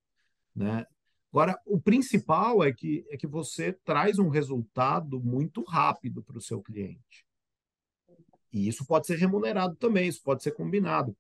né? 0.55 0.85
Agora, 1.31 1.59
o 1.65 1.81
principal 1.81 2.63
é 2.63 2.71
que, 2.71 3.03
é 3.09 3.17
que 3.17 3.25
você 3.25 3.73
traz 3.73 4.19
um 4.19 4.29
resultado 4.29 5.19
muito 5.19 5.63
rápido 5.63 6.21
para 6.21 6.37
o 6.37 6.41
seu 6.41 6.61
cliente. 6.61 7.25
E 8.51 8.67
isso 8.67 8.85
pode 8.85 9.07
ser 9.07 9.17
remunerado 9.17 9.75
também, 9.75 10.07
isso 10.07 10.21
pode 10.21 10.43
ser 10.43 10.51
combinado. 10.51 11.17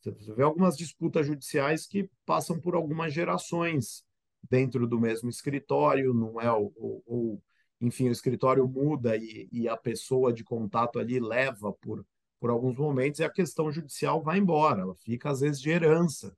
Você 0.00 0.34
vê 0.34 0.42
algumas 0.42 0.76
disputas 0.76 1.26
judiciais 1.26 1.86
que 1.86 2.10
passam 2.24 2.60
por 2.60 2.74
algumas 2.74 3.12
gerações 3.12 4.04
dentro 4.48 4.86
do 4.86 5.00
mesmo 5.00 5.28
escritório, 5.28 6.14
não 6.14 6.40
é? 6.40 6.50
Ou, 6.52 6.72
ou 7.06 7.42
enfim, 7.80 8.08
o 8.08 8.12
escritório 8.12 8.66
muda 8.68 9.16
e, 9.16 9.48
e 9.52 9.68
a 9.68 9.76
pessoa 9.76 10.32
de 10.32 10.44
contato 10.44 10.98
ali 10.98 11.18
leva 11.20 11.72
por 11.72 12.04
por 12.40 12.50
alguns 12.50 12.76
momentos 12.76 13.20
e 13.20 13.24
a 13.24 13.30
questão 13.30 13.70
judicial 13.70 14.22
vai 14.22 14.38
embora, 14.38 14.82
ela 14.82 14.94
fica 14.96 15.30
às 15.30 15.40
vezes 15.40 15.60
de 15.60 15.70
herança, 15.70 16.36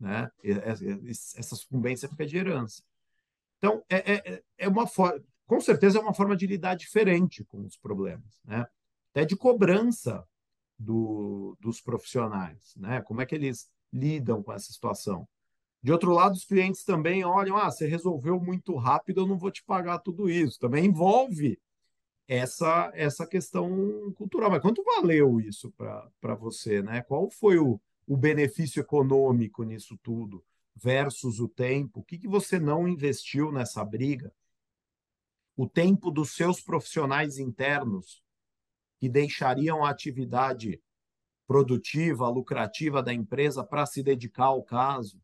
né? 0.00 0.30
Essa 0.42 1.54
sucumbência 1.54 2.08
fica 2.08 2.26
de 2.26 2.36
herança. 2.36 2.82
Então, 3.58 3.84
é, 3.88 4.32
é, 4.32 4.42
é 4.58 4.68
uma 4.68 4.86
forma, 4.86 5.22
com 5.46 5.60
certeza 5.60 5.98
é 5.98 6.00
uma 6.00 6.14
forma 6.14 6.36
de 6.36 6.46
lidar 6.46 6.74
diferente 6.74 7.44
com 7.44 7.64
os 7.64 7.76
problemas, 7.76 8.40
né? 8.44 8.66
Até 9.10 9.24
de 9.24 9.36
cobrança 9.36 10.26
do, 10.78 11.56
dos 11.60 11.80
profissionais, 11.80 12.74
né? 12.76 13.00
Como 13.02 13.20
é 13.20 13.26
que 13.26 13.34
eles 13.34 13.70
lidam 13.92 14.42
com 14.42 14.52
essa 14.52 14.72
situação? 14.72 15.26
De 15.82 15.92
outro 15.92 16.12
lado, 16.12 16.32
os 16.32 16.44
clientes 16.44 16.82
também 16.82 17.24
olham, 17.24 17.56
ah, 17.56 17.70
você 17.70 17.86
resolveu 17.86 18.40
muito 18.40 18.74
rápido, 18.74 19.20
eu 19.20 19.26
não 19.26 19.36
vou 19.36 19.50
te 19.50 19.62
pagar 19.62 19.98
tudo 19.98 20.30
isso. 20.30 20.58
Também 20.58 20.86
envolve 20.86 21.60
essa 22.26 22.90
essa 22.94 23.26
questão 23.26 24.12
cultural. 24.14 24.50
Mas 24.50 24.62
quanto 24.62 24.82
valeu 24.82 25.38
isso 25.40 25.70
para 25.72 26.34
você, 26.34 26.82
né? 26.82 27.02
Qual 27.02 27.30
foi 27.30 27.58
o, 27.58 27.78
o 28.06 28.16
benefício 28.16 28.80
econômico 28.80 29.62
nisso 29.62 29.98
tudo 30.02 30.42
versus 30.74 31.38
o 31.38 31.48
tempo? 31.48 32.00
O 32.00 32.02
que, 32.02 32.18
que 32.18 32.28
você 32.28 32.58
não 32.58 32.88
investiu 32.88 33.52
nessa 33.52 33.84
briga? 33.84 34.32
O 35.56 35.68
tempo 35.68 36.10
dos 36.10 36.34
seus 36.34 36.60
profissionais 36.60 37.38
internos 37.38 38.23
que 38.98 39.08
deixariam 39.08 39.84
a 39.84 39.90
atividade 39.90 40.80
produtiva, 41.46 42.28
lucrativa 42.28 43.02
da 43.02 43.12
empresa 43.12 43.64
para 43.64 43.86
se 43.86 44.02
dedicar 44.02 44.46
ao 44.46 44.62
caso. 44.62 45.20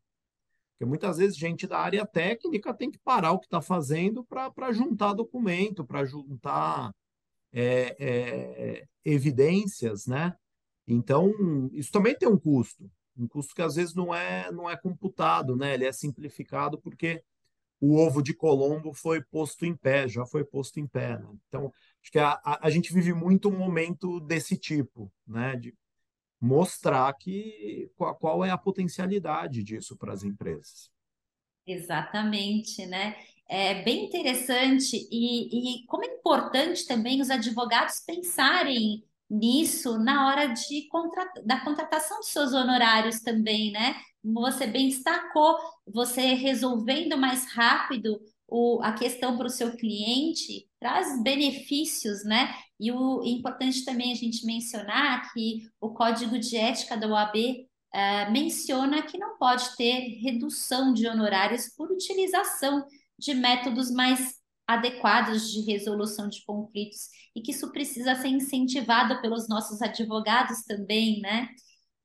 Porque 0.71 0.85
muitas 0.85 1.17
vezes 1.17 1.37
gente 1.37 1.67
da 1.67 1.79
área 1.79 2.05
técnica 2.05 2.73
tem 2.73 2.89
que 2.89 2.99
parar 2.99 3.31
o 3.31 3.39
que 3.39 3.45
está 3.45 3.61
fazendo 3.61 4.23
para 4.23 4.71
juntar 4.71 5.13
documento, 5.13 5.85
para 5.85 6.05
juntar 6.05 6.93
é, 7.53 7.95
é, 7.99 8.87
evidências, 9.03 10.07
né? 10.07 10.35
Então, 10.87 11.31
isso 11.73 11.91
também 11.91 12.15
tem 12.17 12.27
um 12.27 12.37
custo, 12.37 12.89
um 13.15 13.27
custo 13.27 13.53
que 13.53 13.61
às 13.61 13.75
vezes 13.75 13.93
não 13.93 14.13
é, 14.13 14.51
não 14.51 14.69
é 14.69 14.75
computado, 14.75 15.55
né? 15.55 15.73
Ele 15.73 15.85
é 15.85 15.91
simplificado 15.91 16.79
porque 16.79 17.23
o 17.79 17.97
ovo 17.97 18.21
de 18.21 18.33
Colombo 18.33 18.93
foi 18.93 19.23
posto 19.23 19.65
em 19.65 19.75
pé, 19.75 20.07
já 20.07 20.25
foi 20.25 20.43
posto 20.43 20.79
em 20.79 20.87
pé. 20.87 21.17
Né? 21.17 21.27
Então, 21.47 21.73
acho 22.01 22.11
que 22.11 22.19
a, 22.19 22.39
a, 22.43 22.67
a 22.67 22.69
gente 22.69 22.93
vive 22.93 23.13
muito 23.13 23.49
um 23.49 23.57
momento 23.57 24.19
desse 24.19 24.57
tipo, 24.57 25.11
né? 25.27 25.55
De, 25.55 25.73
mostrar 26.41 27.13
que 27.13 27.91
qual, 27.95 28.15
qual 28.15 28.43
é 28.43 28.49
a 28.49 28.57
potencialidade 28.57 29.63
disso 29.63 29.95
para 29.95 30.11
as 30.11 30.23
empresas. 30.23 30.89
Exatamente, 31.67 32.83
né? 32.87 33.15
É 33.47 33.83
bem 33.83 34.05
interessante 34.05 34.97
e, 35.11 35.81
e 35.81 35.85
como 35.85 36.03
é 36.03 36.07
importante 36.07 36.87
também 36.87 37.21
os 37.21 37.29
advogados 37.29 37.99
pensarem 37.99 39.03
nisso 39.29 39.99
na 39.99 40.27
hora 40.27 40.47
de 40.47 40.87
contra... 40.87 41.29
da 41.45 41.59
contratação 41.63 42.17
dos 42.17 42.29
seus 42.29 42.53
honorários 42.53 43.21
também, 43.21 43.71
né? 43.71 43.95
Você 44.23 44.65
bem 44.65 44.89
destacou, 44.89 45.57
você 45.85 46.33
resolvendo 46.33 47.17
mais 47.17 47.45
rápido 47.53 48.19
o, 48.47 48.81
a 48.81 48.93
questão 48.93 49.37
para 49.37 49.47
o 49.47 49.49
seu 49.49 49.75
cliente 49.77 50.67
traz 50.81 51.21
benefícios, 51.21 52.25
né? 52.25 52.55
E 52.79 52.91
o 52.91 53.21
é 53.23 53.29
importante 53.29 53.85
também 53.85 54.11
a 54.11 54.15
gente 54.15 54.45
mencionar 54.47 55.31
que 55.31 55.69
o 55.79 55.91
código 55.91 56.39
de 56.39 56.57
ética 56.57 56.97
da 56.97 57.07
OAB 57.07 57.67
eh, 57.93 58.29
menciona 58.31 59.03
que 59.03 59.15
não 59.17 59.37
pode 59.37 59.75
ter 59.77 60.19
redução 60.23 60.91
de 60.91 61.07
honorários 61.07 61.67
por 61.77 61.91
utilização 61.91 62.83
de 63.17 63.35
métodos 63.35 63.91
mais 63.91 64.33
adequados 64.67 65.51
de 65.51 65.61
resolução 65.71 66.27
de 66.27 66.43
conflitos 66.45 67.09
e 67.35 67.41
que 67.41 67.51
isso 67.51 67.71
precisa 67.71 68.15
ser 68.15 68.29
incentivado 68.29 69.21
pelos 69.21 69.47
nossos 69.47 69.83
advogados 69.83 70.63
também, 70.63 71.21
né? 71.21 71.47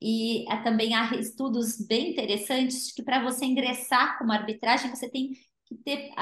E 0.03 0.45
é, 0.53 0.63
também 0.63 0.95
há 0.95 1.15
estudos 1.15 1.79
bem 1.87 2.11
interessantes 2.11 2.93
que 2.93 3.03
para 3.03 3.23
você 3.23 3.47
ingressar 3.47 4.19
como 4.19 4.33
arbitragem 4.33 4.91
você 4.91 5.09
tem 5.09 5.31
que 5.67 5.75
ter, 5.77 6.13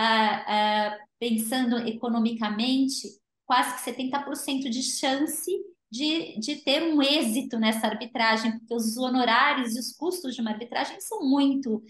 pensando 1.19 1.79
economicamente, 1.87 3.09
quase 3.47 3.77
que 3.77 3.91
70% 3.91 4.71
de 4.71 4.83
chance 4.83 5.51
de, 5.91 6.39
de 6.41 6.57
ter 6.57 6.83
um 6.83 7.01
êxito 7.01 7.59
nessa 7.59 7.87
arbitragem, 7.87 8.59
porque 8.59 8.75
os 8.75 8.97
honorários 8.97 9.77
e 9.77 9.79
os 9.79 9.93
custos 9.93 10.35
de 10.35 10.41
uma 10.41 10.51
arbitragem 10.51 11.01
são 11.01 11.21
muito, 11.21 11.83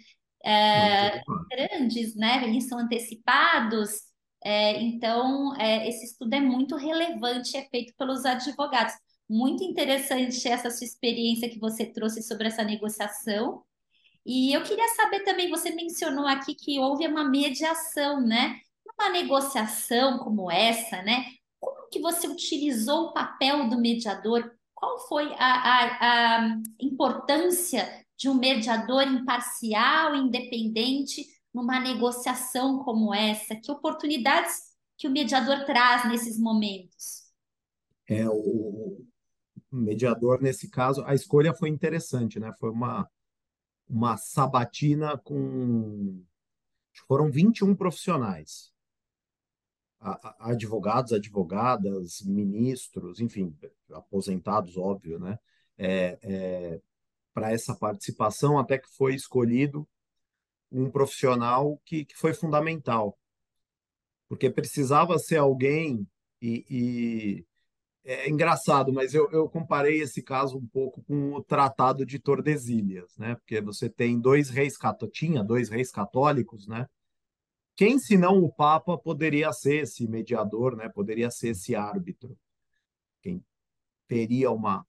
é, 0.45 1.23
grandes, 1.51 2.15
né? 2.15 2.45
Eles 2.45 2.69
são 2.69 2.79
antecipados. 2.79 4.03
É, 4.45 4.81
então, 4.83 5.57
é, 5.57 5.89
esse 5.89 6.05
estudo 6.05 6.35
é 6.35 6.41
muito 6.41 6.77
relevante, 6.77 7.57
é 7.57 7.67
feito 7.69 7.95
pelos 7.97 8.25
advogados. 8.27 8.95
Muito 9.29 9.65
interessante 9.65 10.47
essa 10.47 10.71
sua 10.71 10.85
experiência 10.85 11.49
que 11.49 11.59
você 11.59 11.87
trouxe 11.87 12.23
sobre 12.23 12.49
essa 12.49 12.63
negociação. 12.63 13.63
E 14.25 14.57
eu 14.57 14.63
queria 14.63 14.89
saber 14.95 15.21
também, 15.21 15.51
você 15.51 15.71
mencionou 15.71 16.27
aqui 16.27 16.55
que 16.55 16.79
houve 16.79 17.07
uma 17.07 17.25
mediação, 17.25 18.21
né? 18.21 18.61
Uma 18.99 19.11
negociação 19.11 20.19
como 20.19 20.51
essa, 20.51 21.03
né? 21.03 21.27
Como 21.61 21.89
que 21.91 22.01
você 22.01 22.27
utilizou 22.27 23.07
o 23.07 23.13
papel 23.13 23.69
do 23.69 23.79
mediador? 23.79 24.51
Qual 24.75 24.99
foi 25.09 25.33
a, 25.35 25.39
a, 25.39 26.39
a 26.39 26.59
importância 26.81 28.05
de 28.17 28.29
um 28.29 28.35
mediador 28.35 29.03
imparcial, 29.03 30.15
independente, 30.15 31.27
numa 31.53 31.79
negociação 31.79 32.83
como 32.83 33.15
essa? 33.15 33.57
Que 33.57 33.71
oportunidades 33.71 34.75
que 34.97 35.07
o 35.07 35.11
mediador 35.11 35.65
traz 35.65 36.09
nesses 36.09 36.39
momentos? 36.39 37.25
É, 38.09 38.29
o 38.29 39.05
mediador, 39.71 40.41
nesse 40.41 40.71
caso, 40.71 41.03
a 41.05 41.15
escolha 41.15 41.53
foi 41.53 41.69
interessante, 41.69 42.39
né? 42.39 42.53
Foi 42.59 42.71
uma, 42.71 43.09
uma 43.89 44.17
sabatina 44.17 45.19
com. 45.19 46.23
Foram 47.07 47.31
21 47.31 47.75
profissionais. 47.75 48.73
Advogados, 50.39 51.13
advogadas, 51.13 52.21
ministros, 52.23 53.21
enfim, 53.21 53.57
aposentados, 53.91 54.77
óbvio, 54.77 55.19
né? 55.19 55.39
É, 55.79 56.19
é, 56.23 56.81
para 57.33 57.53
essa 57.53 57.75
participação, 57.75 58.59
até 58.59 58.79
que 58.79 58.89
foi 58.89 59.15
escolhido 59.15 59.89
um 60.71 60.91
profissional 60.91 61.81
que, 61.85 62.05
que 62.05 62.17
foi 62.17 62.35
fundamental, 62.35 63.19
porque 64.29 64.51
precisava 64.51 65.19
ser 65.19 65.37
alguém 65.37 66.07
e, 66.41 66.67
e 66.69 67.47
é 68.05 68.29
engraçado, 68.29 68.93
mas 68.93 69.15
eu, 69.15 69.31
eu, 69.31 69.49
comparei 69.49 70.01
esse 70.01 70.23
caso 70.23 70.59
um 70.59 70.67
pouco 70.67 71.03
com 71.05 71.33
o 71.33 71.43
Tratado 71.43 72.05
de 72.05 72.19
Tordesilhas, 72.19 73.17
né? 73.17 73.35
Porque 73.37 73.61
você 73.63 73.89
tem 73.89 74.21
dois 74.21 74.51
reis 74.51 74.75
tinha 75.11 75.43
dois 75.43 75.71
reis 75.71 75.91
católicos, 75.91 76.67
né? 76.67 76.87
Quem, 77.77 77.99
senão 77.99 78.39
o 78.39 78.53
Papa, 78.53 78.97
poderia 78.99 79.53
ser 79.53 79.83
esse 79.83 80.07
mediador, 80.07 80.77
né? 80.77 80.89
Poderia 80.89 81.31
ser 81.31 81.49
esse 81.49 81.75
árbitro? 81.75 82.37
Quem 83.23 83.43
teria 84.07 84.51
uma 84.51 84.87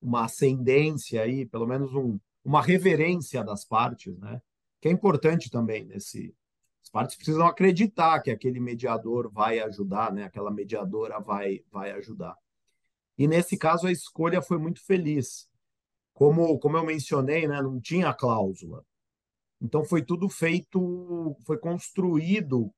uma 0.00 0.26
ascendência 0.26 1.22
aí, 1.22 1.44
pelo 1.46 1.66
menos 1.66 1.92
um, 1.94 2.18
uma 2.44 2.62
reverência 2.62 3.42
das 3.42 3.64
partes, 3.64 4.16
né? 4.18 4.40
Que 4.80 4.88
é 4.88 4.92
importante 4.92 5.50
também 5.50 5.84
nesse. 5.84 6.34
As 6.82 6.90
partes 6.90 7.16
precisam 7.16 7.46
acreditar 7.46 8.20
que 8.20 8.30
aquele 8.30 8.60
mediador 8.60 9.30
vai 9.30 9.58
ajudar, 9.60 10.12
né? 10.12 10.24
Aquela 10.24 10.50
mediadora 10.50 11.18
vai 11.18 11.60
vai 11.72 11.90
ajudar. 11.92 12.36
E 13.18 13.26
nesse 13.26 13.58
caso 13.58 13.88
a 13.88 13.92
escolha 13.92 14.40
foi 14.40 14.58
muito 14.58 14.80
feliz. 14.84 15.50
Como 16.14 16.58
como 16.58 16.76
eu 16.76 16.84
mencionei, 16.84 17.48
né? 17.48 17.60
Não 17.60 17.80
tinha 17.80 18.14
cláusula. 18.14 18.84
Então 19.60 19.84
foi 19.84 20.02
tudo 20.02 20.28
feito, 20.28 21.36
foi 21.44 21.58
construído 21.58 22.72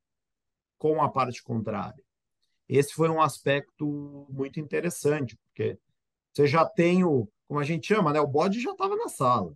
com 0.78 1.02
a 1.02 1.10
parte 1.10 1.42
contrária. 1.42 2.02
Esse 2.66 2.94
foi 2.94 3.10
um 3.10 3.20
aspecto 3.20 4.26
muito 4.30 4.58
interessante, 4.58 5.36
porque 5.36 5.78
você 6.32 6.46
já 6.46 6.64
tem 6.64 7.04
o, 7.04 7.28
como 7.46 7.60
a 7.60 7.64
gente 7.64 7.88
chama, 7.88 8.12
né? 8.12 8.20
O 8.20 8.26
bode 8.26 8.60
já 8.60 8.70
estava 8.70 8.96
na 8.96 9.08
sala, 9.08 9.52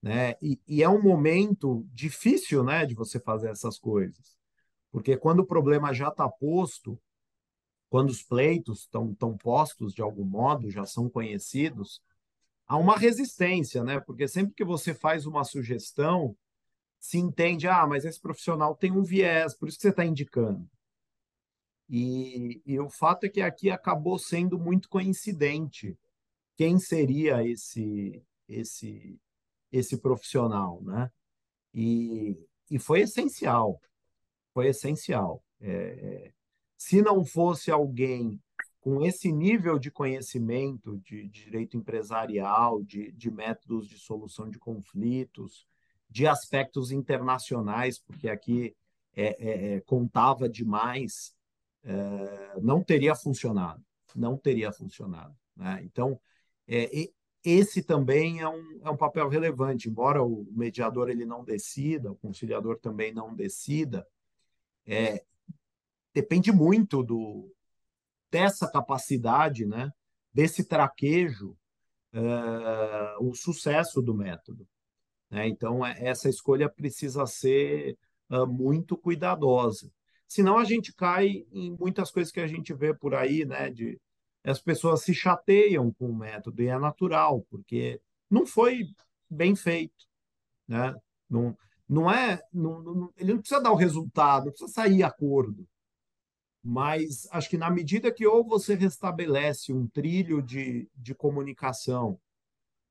né? 0.00 0.34
E, 0.40 0.60
e, 0.68 0.82
é 0.82 0.88
um 0.88 1.02
momento 1.02 1.84
difícil, 1.92 2.62
né, 2.62 2.86
de 2.86 2.94
você 2.94 3.18
fazer 3.18 3.50
essas 3.50 3.78
coisas, 3.78 4.36
porque 4.92 5.16
quando 5.16 5.40
o 5.40 5.46
problema 5.46 5.92
já 5.92 6.08
está 6.08 6.28
posto, 6.28 7.00
quando 7.88 8.10
os 8.10 8.22
pleitos 8.22 8.80
estão 8.80 9.14
tão 9.14 9.36
postos 9.36 9.94
de 9.94 10.02
algum 10.02 10.24
modo, 10.24 10.70
já 10.70 10.84
são 10.84 11.08
conhecidos, 11.08 12.02
há 12.66 12.76
uma 12.76 12.96
resistência, 12.96 13.82
né? 13.82 13.98
Porque 14.00 14.28
sempre 14.28 14.54
que 14.54 14.64
você 14.64 14.94
faz 14.94 15.26
uma 15.26 15.44
sugestão, 15.44 16.36
se 17.00 17.18
entende, 17.18 17.66
ah, 17.68 17.86
mas 17.86 18.04
esse 18.04 18.20
profissional 18.20 18.74
tem 18.74 18.92
um 18.92 19.02
viés, 19.02 19.54
por 19.54 19.68
isso 19.68 19.78
que 19.78 19.82
você 19.82 19.90
está 19.90 20.04
indicando. 20.04 20.68
E, 21.88 22.60
e 22.66 22.78
o 22.78 22.90
fato 22.90 23.24
é 23.24 23.28
que 23.28 23.40
aqui 23.40 23.70
acabou 23.70 24.18
sendo 24.18 24.58
muito 24.58 24.88
coincidente 24.88 25.96
quem 26.54 26.78
seria 26.78 27.46
esse 27.46 28.22
esse 28.46 29.18
esse 29.70 29.98
profissional, 29.98 30.82
né? 30.82 31.10
E, 31.74 32.36
e 32.70 32.78
foi 32.78 33.02
essencial, 33.02 33.80
foi 34.52 34.68
essencial. 34.68 35.42
É, 35.60 35.70
é, 35.70 36.32
se 36.78 37.02
não 37.02 37.24
fosse 37.24 37.70
alguém 37.70 38.40
com 38.80 39.04
esse 39.04 39.30
nível 39.30 39.78
de 39.78 39.90
conhecimento 39.90 40.96
de, 40.98 41.28
direito 41.28 41.76
empresarial, 41.76 42.82
de, 42.82 43.12
de 43.12 43.30
métodos 43.30 43.88
de 43.88 43.98
solução 43.98 44.48
de 44.48 44.58
conflitos, 44.58 45.66
de 46.08 46.26
aspectos 46.26 46.90
internacionais, 46.90 47.98
porque 47.98 48.28
aqui 48.30 48.74
é, 49.14 49.36
é, 49.38 49.74
é 49.74 49.80
contava 49.80 50.48
demais 50.48 51.36
é, 51.84 52.60
não 52.60 52.82
teria 52.82 53.14
funcionado, 53.14 53.82
não 54.14 54.36
teria 54.36 54.72
funcionado. 54.72 55.34
Né? 55.56 55.80
Então, 55.84 56.20
é, 56.66 57.10
esse 57.44 57.82
também 57.82 58.40
é 58.40 58.48
um, 58.48 58.80
é 58.84 58.90
um 58.90 58.96
papel 58.96 59.28
relevante, 59.28 59.88
embora 59.88 60.22
o 60.22 60.46
mediador 60.50 61.08
ele 61.08 61.24
não 61.24 61.44
decida, 61.44 62.12
o 62.12 62.16
conciliador 62.16 62.78
também 62.78 63.12
não 63.12 63.34
decida, 63.34 64.06
é, 64.86 65.24
depende 66.20 66.50
muito 66.50 67.02
do, 67.04 67.48
dessa 68.28 68.68
capacidade, 68.68 69.64
né, 69.64 69.90
desse 70.32 70.64
traquejo, 70.64 71.56
é, 72.12 73.16
o 73.20 73.34
sucesso 73.34 74.02
do 74.02 74.14
método. 74.14 74.66
Né? 75.30 75.46
Então, 75.46 75.86
é, 75.86 75.96
essa 76.04 76.28
escolha 76.28 76.68
precisa 76.68 77.24
ser 77.24 77.96
uh, 78.30 78.46
muito 78.46 78.96
cuidadosa. 78.96 79.90
Senão 80.26 80.58
a 80.58 80.64
gente 80.64 80.92
cai 80.92 81.46
em 81.52 81.76
muitas 81.78 82.10
coisas 82.10 82.32
que 82.32 82.40
a 82.40 82.46
gente 82.46 82.74
vê 82.74 82.92
por 82.92 83.14
aí, 83.14 83.44
né? 83.44 83.70
De 83.70 83.98
as 84.44 84.60
pessoas 84.60 85.02
se 85.02 85.14
chateiam 85.14 85.92
com 85.92 86.10
o 86.10 86.16
método 86.16 86.62
e 86.62 86.66
é 86.66 86.78
natural, 86.78 87.46
porque 87.48 88.00
não 88.28 88.44
foi 88.46 88.84
bem 89.30 89.56
feito, 89.56 90.04
né? 90.66 90.94
Não, 91.30 91.56
não 91.88 92.10
é, 92.10 92.42
não, 92.52 92.82
não, 92.82 93.12
ele 93.16 93.32
não 93.32 93.40
precisa 93.40 93.60
dar 93.60 93.72
o 93.72 93.76
resultado, 93.76 94.46
não 94.46 94.52
precisa 94.52 94.70
sair 94.70 95.02
acordo. 95.02 95.66
Mas 96.70 97.26
acho 97.30 97.48
que 97.48 97.56
na 97.56 97.70
medida 97.70 98.12
que 98.12 98.26
ou 98.26 98.44
você 98.44 98.74
restabelece 98.74 99.72
um 99.72 99.86
trilho 99.86 100.42
de, 100.42 100.86
de 100.94 101.14
comunicação, 101.14 102.20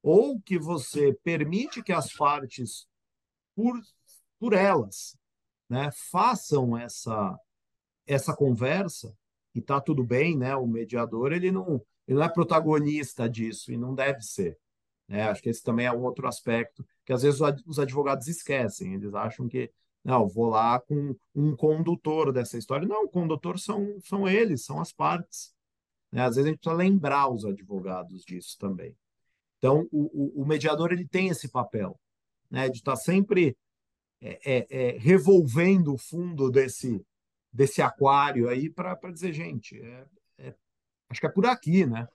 ou 0.01 0.41
que 0.41 0.57
você 0.57 1.13
permite 1.23 1.83
que 1.83 1.93
as 1.93 2.11
partes, 2.11 2.87
por, 3.55 3.79
por 4.39 4.53
elas, 4.53 5.15
né, 5.69 5.91
façam 6.09 6.75
essa 6.75 7.39
essa 8.07 8.35
conversa 8.35 9.15
e 9.53 9.61
tá 9.61 9.79
tudo 9.79 10.03
bem, 10.03 10.35
né? 10.35 10.55
O 10.55 10.65
mediador 10.65 11.31
ele 11.31 11.51
não 11.51 11.79
ele 12.07 12.17
não 12.17 12.25
é 12.25 12.29
protagonista 12.29 13.29
disso 13.29 13.71
e 13.71 13.77
não 13.77 13.93
deve 13.93 14.23
ser. 14.23 14.57
Né? 15.07 15.29
Acho 15.29 15.43
que 15.43 15.49
esse 15.49 15.61
também 15.61 15.85
é 15.85 15.91
um 15.91 16.01
outro 16.01 16.27
aspecto 16.27 16.83
que 17.05 17.13
às 17.13 17.21
vezes 17.21 17.39
os 17.63 17.77
advogados 17.77 18.27
esquecem. 18.27 18.95
Eles 18.95 19.13
acham 19.13 19.47
que 19.47 19.71
não, 20.07 20.25
vou 20.25 20.47
lá 20.47 20.79
com 20.79 21.13
um 21.35 21.53
condutor 21.53 22.31
dessa 22.31 22.57
história. 22.57 22.87
Não, 22.87 23.03
o 23.03 23.09
condutor 23.09 23.59
são, 23.59 23.99
são 23.99 24.25
eles, 24.25 24.63
são 24.63 24.79
as 24.79 24.93
partes. 24.93 25.53
Né? 26.09 26.21
Às 26.21 26.37
vezes 26.37 26.45
a 26.45 26.49
gente 26.51 26.59
precisa 26.59 26.77
lembrar 26.77 27.29
os 27.29 27.43
advogados 27.43 28.23
disso 28.23 28.57
também. 28.57 28.95
Então, 29.57 29.85
o, 29.91 30.39
o, 30.39 30.43
o 30.43 30.45
mediador 30.45 30.93
ele 30.93 31.05
tem 31.05 31.27
esse 31.27 31.49
papel, 31.49 31.99
né? 32.49 32.69
de 32.69 32.77
estar 32.77 32.93
tá 32.93 32.95
sempre 32.95 33.57
é, 34.21 34.39
é, 34.45 34.67
é, 34.69 34.97
revolvendo 34.97 35.93
o 35.93 35.97
fundo 35.97 36.49
desse, 36.49 37.05
desse 37.51 37.81
aquário 37.81 38.47
aí 38.47 38.69
para 38.69 38.95
dizer, 39.11 39.33
gente, 39.33 39.77
é, 39.77 40.05
é, 40.37 40.55
acho 41.09 41.19
que 41.19 41.27
é 41.27 41.31
por 41.31 41.45
aqui, 41.45 41.85
né? 41.85 42.07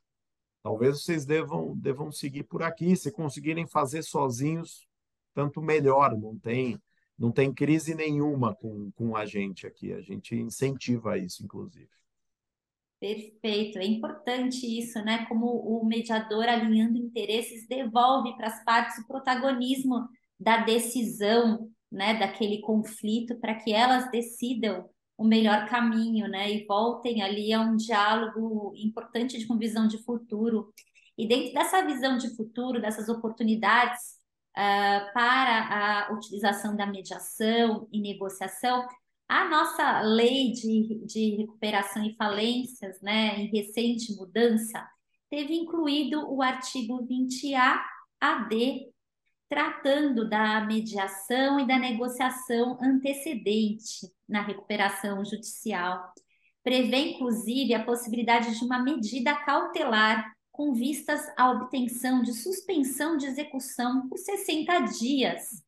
Talvez 0.62 1.02
vocês 1.02 1.26
devam, 1.26 1.76
devam 1.76 2.10
seguir 2.10 2.44
por 2.44 2.62
aqui. 2.62 2.96
Se 2.96 3.12
conseguirem 3.12 3.66
fazer 3.66 4.02
sozinhos, 4.02 4.88
tanto 5.34 5.60
melhor. 5.60 6.16
Não 6.16 6.38
tem, 6.38 6.80
não 7.18 7.30
tem 7.30 7.52
crise 7.52 7.94
nenhuma 7.94 8.54
com, 8.54 8.90
com 8.92 9.16
a 9.16 9.24
gente 9.24 9.66
aqui. 9.66 9.92
A 9.92 10.00
gente 10.00 10.34
incentiva 10.34 11.18
isso, 11.18 11.44
inclusive. 11.44 11.88
Perfeito, 12.98 13.78
é 13.78 13.84
importante 13.84 14.64
isso, 14.64 15.02
né? 15.02 15.26
Como 15.26 15.46
o 15.46 15.84
mediador 15.84 16.48
alinhando 16.48 16.96
interesses 16.96 17.66
devolve 17.66 18.36
para 18.36 18.46
as 18.46 18.64
partes 18.64 18.98
o 18.98 19.06
protagonismo 19.08 20.08
da 20.38 20.58
decisão, 20.58 21.68
né? 21.90 22.18
Daquele 22.18 22.60
conflito 22.60 23.36
para 23.40 23.56
que 23.56 23.72
elas 23.72 24.08
decidam 24.10 24.88
o 25.18 25.24
melhor 25.24 25.68
caminho, 25.68 26.28
né? 26.28 26.52
E 26.52 26.64
voltem 26.64 27.22
ali 27.22 27.52
a 27.52 27.60
um 27.60 27.76
diálogo 27.76 28.72
importante 28.76 29.44
com 29.46 29.58
visão 29.58 29.88
de 29.88 29.98
futuro. 29.98 30.72
E 31.18 31.26
dentro 31.26 31.52
dessa 31.52 31.84
visão 31.84 32.16
de 32.16 32.34
futuro, 32.36 32.80
dessas 32.80 33.08
oportunidades 33.08 34.21
uh, 34.56 35.12
para 35.12 36.08
a 36.08 36.12
utilização 36.12 36.76
da 36.76 36.86
mediação 36.86 37.88
e 37.92 38.00
negociação, 38.00 38.86
a 39.28 39.48
nossa 39.48 40.00
lei 40.00 40.52
de, 40.52 41.04
de 41.06 41.36
recuperação 41.36 42.04
e 42.04 42.14
falências, 42.16 43.00
né, 43.00 43.38
em 43.40 43.46
recente 43.46 44.14
mudança, 44.14 44.86
teve 45.30 45.54
incluído 45.54 46.30
o 46.30 46.42
artigo 46.42 47.06
20A 47.06 47.80
AD, 48.20 48.92
tratando 49.48 50.28
da 50.28 50.60
mediação 50.62 51.58
e 51.58 51.66
da 51.66 51.78
negociação 51.78 52.78
antecedente 52.80 54.06
na 54.28 54.42
recuperação 54.42 55.24
judicial. 55.24 56.12
Prevê, 56.62 57.12
inclusive, 57.12 57.74
a 57.74 57.84
possibilidade 57.84 58.58
de 58.58 58.64
uma 58.64 58.82
medida 58.82 59.34
cautelar 59.34 60.30
com 60.52 60.74
vistas 60.74 61.20
à 61.36 61.50
obtenção 61.50 62.22
de 62.22 62.34
suspensão 62.34 63.16
de 63.16 63.26
execução 63.26 64.08
por 64.08 64.18
60 64.18 64.80
dias. 64.98 65.64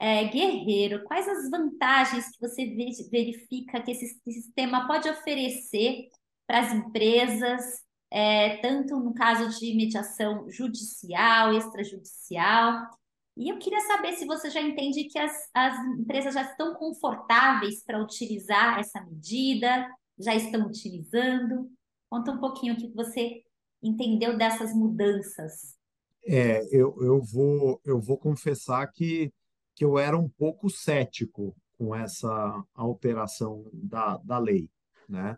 É, 0.00 0.24
Guerreiro, 0.24 1.04
quais 1.04 1.28
as 1.28 1.48
vantagens 1.48 2.28
que 2.30 2.40
você 2.40 2.66
verifica 3.10 3.80
que 3.80 3.92
esse 3.92 4.20
sistema 4.26 4.86
pode 4.88 5.08
oferecer 5.08 6.08
para 6.46 6.60
as 6.60 6.72
empresas 6.72 7.82
é, 8.12 8.58
tanto 8.58 9.00
no 9.00 9.14
caso 9.14 9.58
de 9.58 9.74
mediação 9.74 10.50
judicial, 10.50 11.54
extrajudicial. 11.54 12.86
E 13.34 13.48
eu 13.48 13.58
queria 13.58 13.80
saber 13.80 14.12
se 14.12 14.26
você 14.26 14.50
já 14.50 14.60
entende 14.60 15.04
que 15.04 15.18
as, 15.18 15.48
as 15.54 15.78
empresas 15.98 16.34
já 16.34 16.42
estão 16.42 16.74
confortáveis 16.74 17.82
para 17.82 18.02
utilizar 18.02 18.78
essa 18.78 19.00
medida, 19.02 19.88
já 20.18 20.34
estão 20.34 20.66
utilizando. 20.66 21.70
Conta 22.10 22.32
um 22.32 22.38
pouquinho 22.38 22.74
o 22.74 22.76
que 22.76 22.88
você 22.88 23.42
entendeu 23.82 24.36
dessas 24.36 24.74
mudanças. 24.74 25.76
É, 26.24 26.64
eu, 26.74 26.96
eu, 27.02 27.20
vou, 27.20 27.80
eu 27.84 28.00
vou 28.00 28.16
confessar 28.16 28.86
que, 28.86 29.32
que 29.74 29.84
eu 29.84 29.98
era 29.98 30.16
um 30.16 30.28
pouco 30.28 30.70
cético 30.70 31.56
com 31.76 31.94
essa 31.94 32.64
alteração 32.74 33.68
da, 33.72 34.18
da 34.18 34.38
lei, 34.38 34.70
né? 35.08 35.36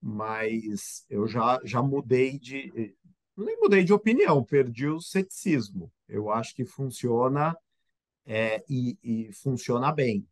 mas 0.00 1.04
eu 1.10 1.26
já, 1.26 1.60
já 1.64 1.82
mudei 1.82 2.38
de. 2.38 2.96
Nem 3.36 3.58
mudei 3.58 3.84
de 3.84 3.92
opinião, 3.92 4.44
perdi 4.44 4.86
o 4.86 5.00
ceticismo. 5.00 5.92
Eu 6.08 6.30
acho 6.30 6.54
que 6.54 6.64
funciona 6.64 7.56
é, 8.26 8.62
e, 8.68 8.98
e, 9.02 9.32
funciona 9.32 9.92
bem. 9.92 10.26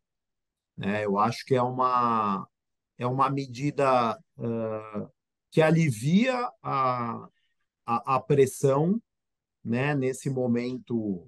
Né? 0.77 1.05
Eu 1.05 1.19
acho 1.19 1.45
que 1.45 1.55
é 1.55 1.63
uma, 1.63 2.47
é 2.99 3.07
uma 3.07 3.31
medida 3.31 4.19
uh, 4.37 5.11
que 5.51 5.63
alivia 5.63 6.35
a, 6.63 7.29
a, 7.87 8.17
a, 8.17 8.21
pressão 8.21 9.01
né, 9.65 9.95
nesse 9.95 10.29
momento 10.29 11.27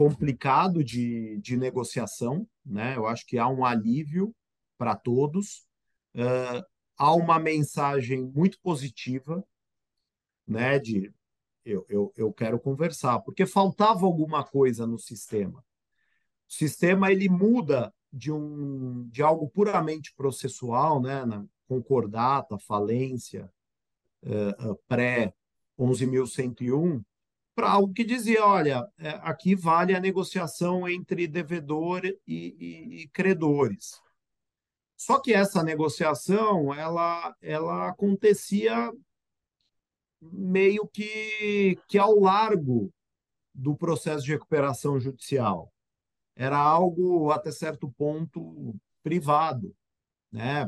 complicado 0.00 0.82
de, 0.82 1.38
de 1.38 1.56
negociação. 1.56 2.48
Né? 2.64 2.96
Eu 2.96 3.06
acho 3.06 3.26
que 3.26 3.36
há 3.36 3.46
um 3.46 3.64
alívio 3.64 4.34
para 4.78 4.96
todos. 4.96 5.66
Uh, 6.14 6.64
há 6.96 7.14
uma 7.14 7.38
mensagem 7.38 8.22
muito 8.22 8.58
positiva, 8.60 9.44
né, 10.46 10.78
de 10.78 11.12
eu, 11.64 11.84
eu, 11.88 12.12
eu 12.16 12.32
quero 12.32 12.58
conversar, 12.58 13.20
porque 13.20 13.44
faltava 13.44 14.06
alguma 14.06 14.42
coisa 14.42 14.86
no 14.86 14.98
sistema. 14.98 15.60
O 16.48 16.52
sistema 16.52 17.12
ele 17.12 17.28
muda 17.28 17.92
de 18.10 18.32
um 18.32 19.06
de 19.10 19.22
algo 19.22 19.48
puramente 19.50 20.12
processual, 20.14 21.00
né, 21.00 21.24
na 21.24 21.44
concordata, 21.70 22.58
falência, 22.58 23.48
uh, 24.24 24.74
pré 24.88 25.32
11.101, 25.78 27.00
para 27.54 27.70
algo 27.70 27.94
que 27.94 28.02
dizia, 28.02 28.44
olha, 28.44 28.84
é, 28.98 29.10
aqui 29.22 29.54
vale 29.54 29.94
a 29.94 30.00
negociação 30.00 30.88
entre 30.88 31.28
devedor 31.28 32.04
e, 32.04 32.16
e, 32.26 33.02
e 33.02 33.08
credores. 33.08 34.00
Só 34.96 35.20
que 35.20 35.32
essa 35.32 35.62
negociação, 35.62 36.74
ela, 36.74 37.36
ela 37.40 37.88
acontecia 37.88 38.92
meio 40.20 40.88
que, 40.88 41.78
que 41.88 41.98
ao 41.98 42.18
largo 42.18 42.92
do 43.54 43.76
processo 43.76 44.24
de 44.24 44.32
recuperação 44.32 44.98
judicial. 44.98 45.72
Era 46.34 46.58
algo, 46.58 47.30
até 47.30 47.52
certo 47.52 47.90
ponto, 47.92 48.74
privado. 49.02 49.74
Né? 50.32 50.64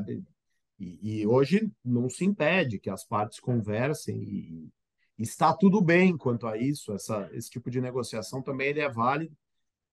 E, 0.83 1.21
e 1.21 1.27
hoje 1.27 1.71
não 1.83 2.09
se 2.09 2.25
impede 2.25 2.79
que 2.79 2.89
as 2.89 3.05
partes 3.05 3.39
conversem 3.39 4.17
e, 4.17 4.69
está 5.17 5.53
tudo 5.53 5.79
bem 5.81 6.17
quanto 6.17 6.47
a 6.47 6.57
isso. 6.57 6.91
Essa, 6.91 7.29
esse 7.33 7.49
tipo 7.49 7.69
de 7.69 7.79
negociação 7.79 8.41
também 8.41 8.69
ele 8.69 8.81
é 8.81 8.89
válido 8.89 9.35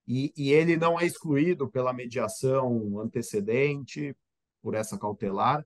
e, 0.06 0.32
e 0.36 0.50
ele 0.50 0.76
não 0.76 0.98
é 0.98 1.06
excluído 1.06 1.68
pela 1.68 1.92
mediação 1.92 2.98
antecedente, 2.98 4.16
por 4.62 4.74
essa 4.74 4.98
cautelar, 4.98 5.64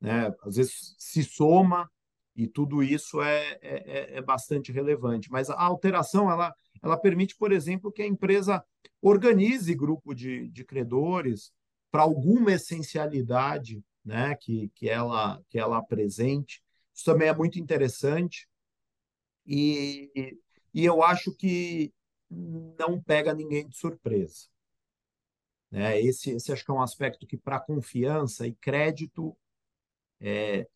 né? 0.00 0.32
às 0.42 0.56
vezes 0.56 0.94
se 0.98 1.22
soma 1.24 1.90
e 2.36 2.46
tudo 2.46 2.82
isso 2.82 3.20
é, 3.22 3.58
é, 3.60 4.14
é, 4.14 4.18
é 4.18 4.22
bastante 4.22 4.70
relevante. 4.70 5.30
Mas 5.30 5.50
a 5.50 5.60
alteração 5.60 6.30
ela, 6.30 6.54
ela 6.82 6.96
permite, 6.96 7.36
por 7.36 7.52
exemplo, 7.52 7.90
que 7.92 8.02
a 8.02 8.06
empresa 8.06 8.62
organize 9.00 9.74
grupo 9.74 10.14
de, 10.14 10.48
de 10.48 10.64
credores 10.64 11.52
para 11.90 12.02
alguma 12.02 12.52
essencialidade 12.52 13.82
né, 14.04 14.34
que, 14.36 14.68
que, 14.74 14.88
ela, 14.88 15.42
que 15.48 15.58
ela 15.58 15.78
apresente. 15.78 16.62
Isso 16.94 17.04
também 17.04 17.28
é 17.28 17.34
muito 17.34 17.58
interessante. 17.58 18.48
E, 19.46 20.38
e 20.72 20.84
eu 20.84 21.02
acho 21.02 21.34
que 21.34 21.92
não 22.30 23.00
pega 23.00 23.34
ninguém 23.34 23.68
de 23.68 23.76
surpresa. 23.76 24.48
Né? 25.70 26.00
Esse, 26.00 26.30
esse 26.32 26.52
acho 26.52 26.64
que 26.64 26.70
é 26.70 26.74
um 26.74 26.82
aspecto 26.82 27.26
que, 27.26 27.36
para 27.36 27.60
confiança 27.60 28.46
e 28.46 28.54
crédito, 28.54 29.36
é, 30.20 30.68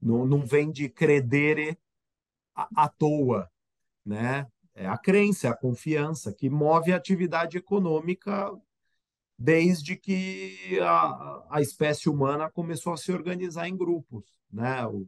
não, 0.00 0.26
não 0.26 0.44
vem 0.44 0.70
de 0.70 0.88
credere 0.88 1.78
à, 2.54 2.84
à 2.84 2.88
toa. 2.88 3.50
Né? 4.04 4.46
É 4.74 4.86
a 4.86 4.98
crença, 4.98 5.50
a 5.50 5.56
confiança 5.56 6.32
que 6.32 6.50
move 6.50 6.92
a 6.92 6.96
atividade 6.96 7.56
econômica 7.56 8.52
desde 9.38 9.96
que 9.96 10.78
a, 10.80 11.44
a 11.50 11.60
espécie 11.60 12.08
humana 12.08 12.50
começou 12.50 12.92
a 12.92 12.96
se 12.96 13.12
organizar 13.12 13.68
em 13.68 13.76
grupos. 13.76 14.24
Né? 14.50 14.86
O, 14.86 15.06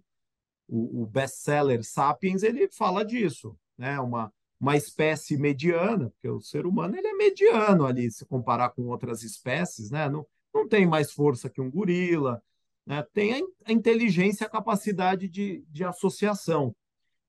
o, 0.69 1.03
o 1.03 1.07
best-seller 1.07 1.83
Sapiens 1.83 2.43
ele 2.43 2.69
fala 2.69 3.05
disso, 3.05 3.57
né? 3.77 3.99
uma, 3.99 4.33
uma 4.61 4.77
espécie 4.77 5.37
mediana, 5.39 6.11
porque 6.11 6.29
o 6.29 6.41
ser 6.41 6.67
humano 6.67 6.97
ele 6.97 7.07
é 7.07 7.15
mediano 7.15 7.87
ali, 7.87 8.11
se 8.11 8.27
comparar 8.27 8.71
com 8.71 8.87
outras 8.89 9.23
espécies, 9.23 9.91
né? 9.91 10.09
Não, 10.09 10.27
não 10.53 10.69
tem 10.69 10.87
mais 10.87 11.13
força 11.13 11.49
que 11.49 11.61
um 11.61 11.71
gorila, 11.71 12.43
né? 12.85 13.03
tem 13.15 13.35
a, 13.35 13.71
a 13.71 13.73
inteligência, 13.73 14.47
a 14.47 14.51
capacidade 14.51 15.29
de, 15.29 15.65
de 15.69 15.85
associação. 15.85 16.75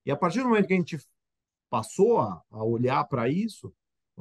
E 0.06 0.12
a 0.12 0.18
partir 0.18 0.40
do 0.40 0.50
momento 0.50 0.68
que 0.68 0.74
a 0.74 0.78
gente 0.78 1.00
passou 1.70 2.20
a, 2.20 2.42
a 2.52 2.64
olhar 2.64 3.04
para 3.06 3.30
isso, 3.30 3.74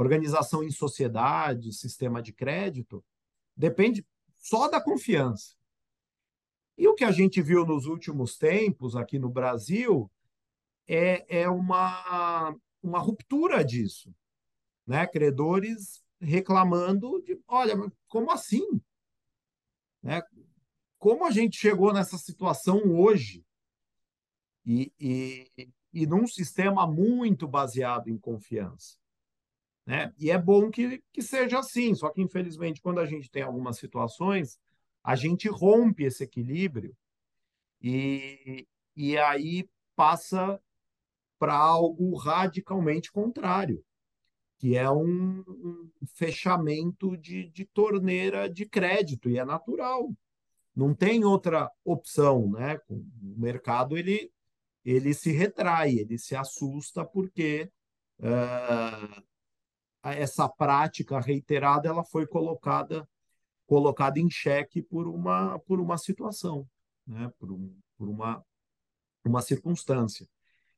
organização 0.03 0.63
em 0.63 0.71
sociedade, 0.71 1.73
sistema 1.73 2.23
de 2.23 2.33
crédito, 2.33 3.05
depende 3.57 4.07
só 4.37 4.69
da 4.69 4.81
confiança. 4.81 5.57
E 6.77 6.87
o 6.87 6.95
que 6.95 7.05
a 7.05 7.11
gente 7.11 7.43
viu 7.43 7.67
nos 7.67 7.87
últimos 7.87 8.39
tempos 8.39 8.95
aqui 8.95 9.19
no 9.19 9.29
Brasil 9.29 10.11
é, 10.87 11.43
é 11.43 11.49
uma 11.49 12.55
uma 12.81 13.01
ruptura 13.01 13.65
disso, 13.65 14.15
né? 14.87 15.05
Credores 15.07 16.03
reclamando 16.21 17.21
de, 17.23 17.41
olha, 17.47 17.75
como 18.07 18.31
assim? 18.31 18.81
Né? 20.03 20.23
Como 20.99 21.25
a 21.25 21.31
gente 21.31 21.57
chegou 21.57 21.93
nessa 21.93 22.17
situação 22.17 22.83
hoje 22.97 23.45
e, 24.65 24.93
e, 24.99 25.71
e 25.93 26.07
num 26.07 26.27
sistema 26.27 26.87
muito 26.87 27.47
baseado 27.47 28.09
em 28.09 28.17
confiança? 28.17 28.97
Né? 29.89 30.13
E 30.19 30.31
é 30.31 30.37
bom 30.37 30.71
que, 30.71 31.03
que 31.11 31.23
seja 31.23 31.61
assim, 31.61 31.95
só 31.95 32.11
que 32.11 32.21
infelizmente 32.21 32.79
quando 32.83 33.01
a 33.01 33.07
gente 33.07 33.31
tem 33.31 33.43
algumas 33.43 33.79
situações, 33.79 34.61
a 35.03 35.17
gente 35.17 35.49
rompe 35.49 36.05
esse 36.05 36.23
equilíbrio 36.23 36.95
e, 37.81 38.69
e 38.95 39.17
aí 39.17 39.67
passa 39.97 40.61
para 41.39 41.55
algo 41.55 42.15
radicalmente 42.17 43.11
contrário, 43.11 43.83
que 44.59 44.77
é 44.77 44.91
um, 44.91 45.43
um 45.49 45.91
fechamento 46.13 47.17
de, 47.17 47.49
de 47.49 47.65
torneira 47.65 48.47
de 48.47 48.67
crédito, 48.67 49.31
e 49.31 49.39
é 49.39 49.45
natural. 49.45 50.13
Não 50.77 50.93
tem 50.93 51.25
outra 51.25 51.73
opção, 51.83 52.51
né? 52.51 52.79
O 52.91 53.41
mercado 53.41 53.97
ele, 53.97 54.31
ele 54.85 55.15
se 55.15 55.33
retrai, 55.33 55.95
ele 55.95 56.19
se 56.19 56.37
assusta 56.37 57.07
porque 57.07 57.71
uh, 58.19 59.28
essa 60.03 60.49
prática 60.49 61.21
reiterada 61.21 61.89
ela 61.89 62.05
foi 62.05 62.27
colocada 62.27 63.09
colocado 63.69 64.17
em 64.17 64.31
xeque 64.31 64.83
por 64.83 65.07
uma, 65.07 65.59
por 65.61 65.79
uma 65.79 65.99
situação, 65.99 66.67
né? 67.07 67.31
por, 67.39 67.53
um, 67.53 67.79
por 67.99 68.09
uma, 68.09 68.43
uma 69.23 69.43
circunstância. 69.43 70.27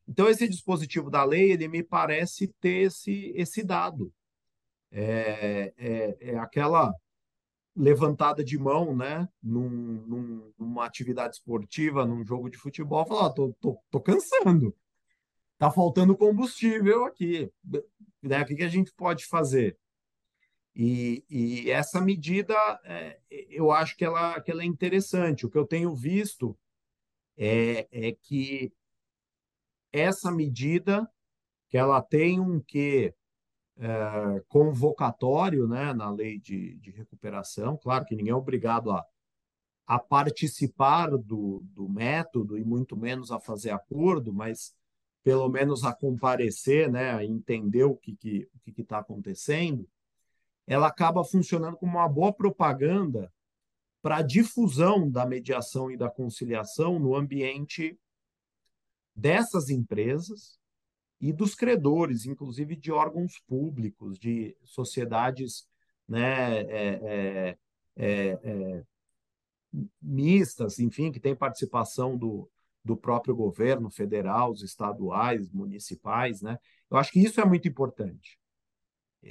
Então, 0.05 0.27
esse 0.27 0.45
dispositivo 0.45 1.09
da 1.09 1.23
lei, 1.23 1.53
ele 1.53 1.69
me 1.69 1.81
parece 1.81 2.49
ter 2.59 2.87
esse, 2.87 3.31
esse 3.33 3.63
dado. 3.63 4.13
É, 4.91 5.73
é, 5.77 6.17
é 6.31 6.37
aquela 6.37 6.93
levantada 7.73 8.43
de 8.43 8.57
mão, 8.57 8.93
né, 8.93 9.25
num, 9.41 9.69
num, 9.69 10.53
numa 10.59 10.85
atividade 10.85 11.35
esportiva, 11.35 12.05
num 12.05 12.25
jogo 12.25 12.49
de 12.49 12.57
futebol, 12.57 13.05
falar, 13.05 13.29
tô, 13.29 13.55
tô, 13.61 13.79
tô 13.89 14.01
cansando, 14.01 14.75
tá 15.61 15.69
faltando 15.69 16.17
combustível 16.17 17.05
aqui, 17.05 17.53
né, 18.19 18.41
o 18.41 18.45
que, 18.47 18.55
que 18.55 18.63
a 18.63 18.67
gente 18.67 18.91
pode 18.93 19.27
fazer? 19.27 19.77
E, 20.75 21.23
e 21.29 21.69
essa 21.69 22.01
medida, 22.01 22.55
é, 22.83 23.19
eu 23.29 23.71
acho 23.71 23.95
que 23.95 24.03
ela, 24.03 24.41
que 24.41 24.49
ela 24.49 24.63
é 24.63 24.65
interessante. 24.65 25.45
O 25.45 25.51
que 25.51 25.57
eu 25.59 25.67
tenho 25.67 25.93
visto 25.93 26.57
é, 27.37 27.87
é 27.91 28.11
que 28.11 28.73
essa 29.93 30.31
medida, 30.31 31.07
que 31.69 31.77
ela 31.77 32.01
tem 32.01 32.39
um 32.39 32.59
quê 32.59 33.13
é, 33.77 34.43
convocatório 34.47 35.67
né, 35.67 35.93
na 35.93 36.09
lei 36.09 36.39
de, 36.39 36.75
de 36.77 36.89
recuperação, 36.89 37.77
claro 37.77 38.03
que 38.05 38.15
ninguém 38.15 38.31
é 38.31 38.35
obrigado 38.35 38.89
a, 38.89 39.05
a 39.85 39.99
participar 39.99 41.11
do, 41.11 41.61
do 41.65 41.87
método 41.87 42.57
e 42.57 42.63
muito 42.63 42.97
menos 42.97 43.31
a 43.31 43.39
fazer 43.39 43.69
acordo, 43.69 44.33
mas 44.33 44.73
pelo 45.23 45.47
menos 45.49 45.83
a 45.83 45.93
comparecer, 45.93 46.91
né, 46.91 47.11
a 47.11 47.23
entender 47.23 47.83
o 47.83 47.95
que 47.95 48.11
está 48.11 48.47
o 48.55 48.59
que 48.59 48.81
está 48.81 48.97
acontecendo, 48.99 49.87
ela 50.65 50.87
acaba 50.87 51.23
funcionando 51.23 51.77
como 51.77 51.97
uma 51.97 52.07
boa 52.07 52.33
propaganda 52.33 53.31
para 54.01 54.17
a 54.17 54.21
difusão 54.21 55.09
da 55.09 55.25
mediação 55.25 55.91
e 55.91 55.97
da 55.97 56.09
conciliação 56.09 56.97
no 56.97 57.15
ambiente 57.15 57.99
dessas 59.15 59.69
empresas 59.69 60.59
e 61.19 61.31
dos 61.31 61.53
credores, 61.53 62.25
inclusive 62.25 62.75
de 62.75 62.91
órgãos 62.91 63.39
públicos, 63.47 64.17
de 64.17 64.57
sociedades 64.63 65.67
né, 66.07 66.61
é, 66.61 66.99
é, 67.03 67.57
é, 67.95 68.39
é 68.43 68.83
mistas, 70.01 70.79
enfim, 70.79 71.11
que 71.11 71.19
tem 71.19 71.35
participação 71.35 72.17
do, 72.17 72.49
do 72.83 72.97
próprio 72.97 73.35
governo 73.35 73.89
federal, 73.89 74.51
os 74.51 74.63
estaduais, 74.63 75.49
municipais. 75.51 76.41
Né? 76.41 76.57
Eu 76.89 76.97
acho 76.97 77.11
que 77.11 77.19
isso 77.19 77.39
é 77.39 77.45
muito 77.45 77.67
importante. 77.67 78.39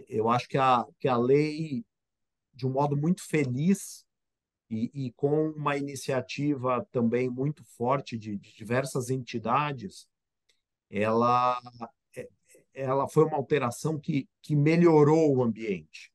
Eu 0.09 0.29
acho 0.29 0.49
que 0.49 0.57
a, 0.57 0.85
que 0.99 1.09
a 1.09 1.17
lei, 1.17 1.85
de 2.55 2.67
um 2.67 2.71
modo 2.71 2.97
muito 2.97 3.27
feliz 3.27 4.07
e, 4.69 4.91
e 4.95 5.13
com 5.13 5.51
uma 5.51 5.77
iniciativa 5.77 6.87
também 6.93 7.29
muito 7.29 7.65
forte 7.65 8.17
de, 8.17 8.37
de 8.37 8.55
diversas 8.55 9.11
entidades, 9.11 10.09
ela, 10.89 11.61
é, 12.17 12.29
ela 12.73 13.09
foi 13.09 13.25
uma 13.25 13.37
alteração 13.37 13.99
que, 13.99 14.29
que 14.41 14.55
melhorou 14.55 15.37
o 15.37 15.43
ambiente, 15.43 16.13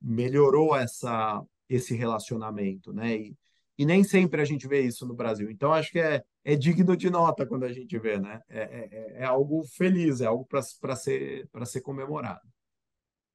melhorou 0.00 0.76
essa, 0.76 1.42
esse 1.68 1.94
relacionamento, 1.94 2.92
né? 2.92 3.16
E, 3.16 3.36
e 3.78 3.86
nem 3.86 4.04
sempre 4.04 4.40
a 4.40 4.44
gente 4.44 4.68
vê 4.68 4.82
isso 4.82 5.06
no 5.06 5.14
Brasil. 5.14 5.50
Então, 5.50 5.72
acho 5.72 5.90
que 5.90 5.98
é, 5.98 6.22
é 6.44 6.54
digno 6.54 6.96
de 6.96 7.10
nota 7.10 7.46
quando 7.46 7.64
a 7.64 7.72
gente 7.72 7.98
vê, 7.98 8.18
né? 8.18 8.40
É, 8.48 8.60
é, 8.60 9.22
é 9.22 9.24
algo 9.24 9.64
feliz, 9.64 10.20
é 10.20 10.26
algo 10.26 10.46
para 10.46 10.96
ser, 10.96 11.48
ser 11.64 11.80
comemorado. 11.80 12.40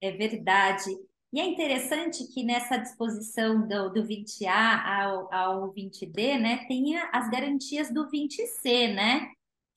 É 0.02 0.12
verdade. 0.12 0.91
E 1.34 1.39
é 1.39 1.45
interessante 1.45 2.26
que 2.34 2.43
nessa 2.43 2.78
disposição 2.78 3.67
do, 3.67 3.89
do 3.89 4.04
20A 4.04 4.86
ao, 4.86 5.34
ao 5.34 5.73
20D, 5.73 6.39
né, 6.39 6.65
tenha 6.67 7.10
as 7.12 7.30
garantias 7.30 7.93
do 7.93 8.08
20C, 8.10 8.93
né? 8.93 9.30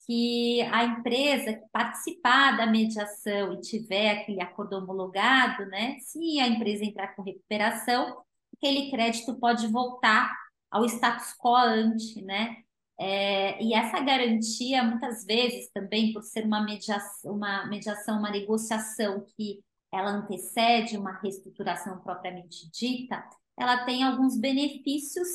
Que 0.06 0.62
a 0.62 0.84
empresa 0.84 1.54
que 1.54 1.68
participar 1.72 2.56
da 2.56 2.66
mediação 2.66 3.54
e 3.54 3.60
tiver 3.60 4.10
aquele 4.10 4.42
acordo 4.42 4.76
homologado, 4.76 5.66
né? 5.66 5.96
Se 6.00 6.38
a 6.38 6.46
empresa 6.46 6.84
entrar 6.84 7.14
com 7.14 7.22
recuperação, 7.22 8.22
aquele 8.56 8.90
crédito 8.90 9.34
pode 9.38 9.66
voltar 9.66 10.39
ao 10.70 10.84
status 10.84 11.34
quo 11.38 11.54
ante, 11.56 12.22
né? 12.22 12.56
É, 12.98 13.62
e 13.62 13.72
essa 13.72 13.98
garantia, 14.00 14.82
muitas 14.82 15.24
vezes, 15.24 15.70
também 15.72 16.12
por 16.12 16.22
ser 16.22 16.44
uma 16.44 16.62
mediação, 16.62 17.34
uma 17.34 17.66
mediação, 17.66 18.18
uma 18.18 18.30
negociação 18.30 19.24
que 19.36 19.62
ela 19.92 20.10
antecede 20.10 20.96
uma 20.96 21.18
reestruturação 21.18 21.98
propriamente 22.00 22.70
dita, 22.70 23.24
ela 23.58 23.84
tem 23.84 24.04
alguns 24.04 24.38
benefícios 24.38 25.28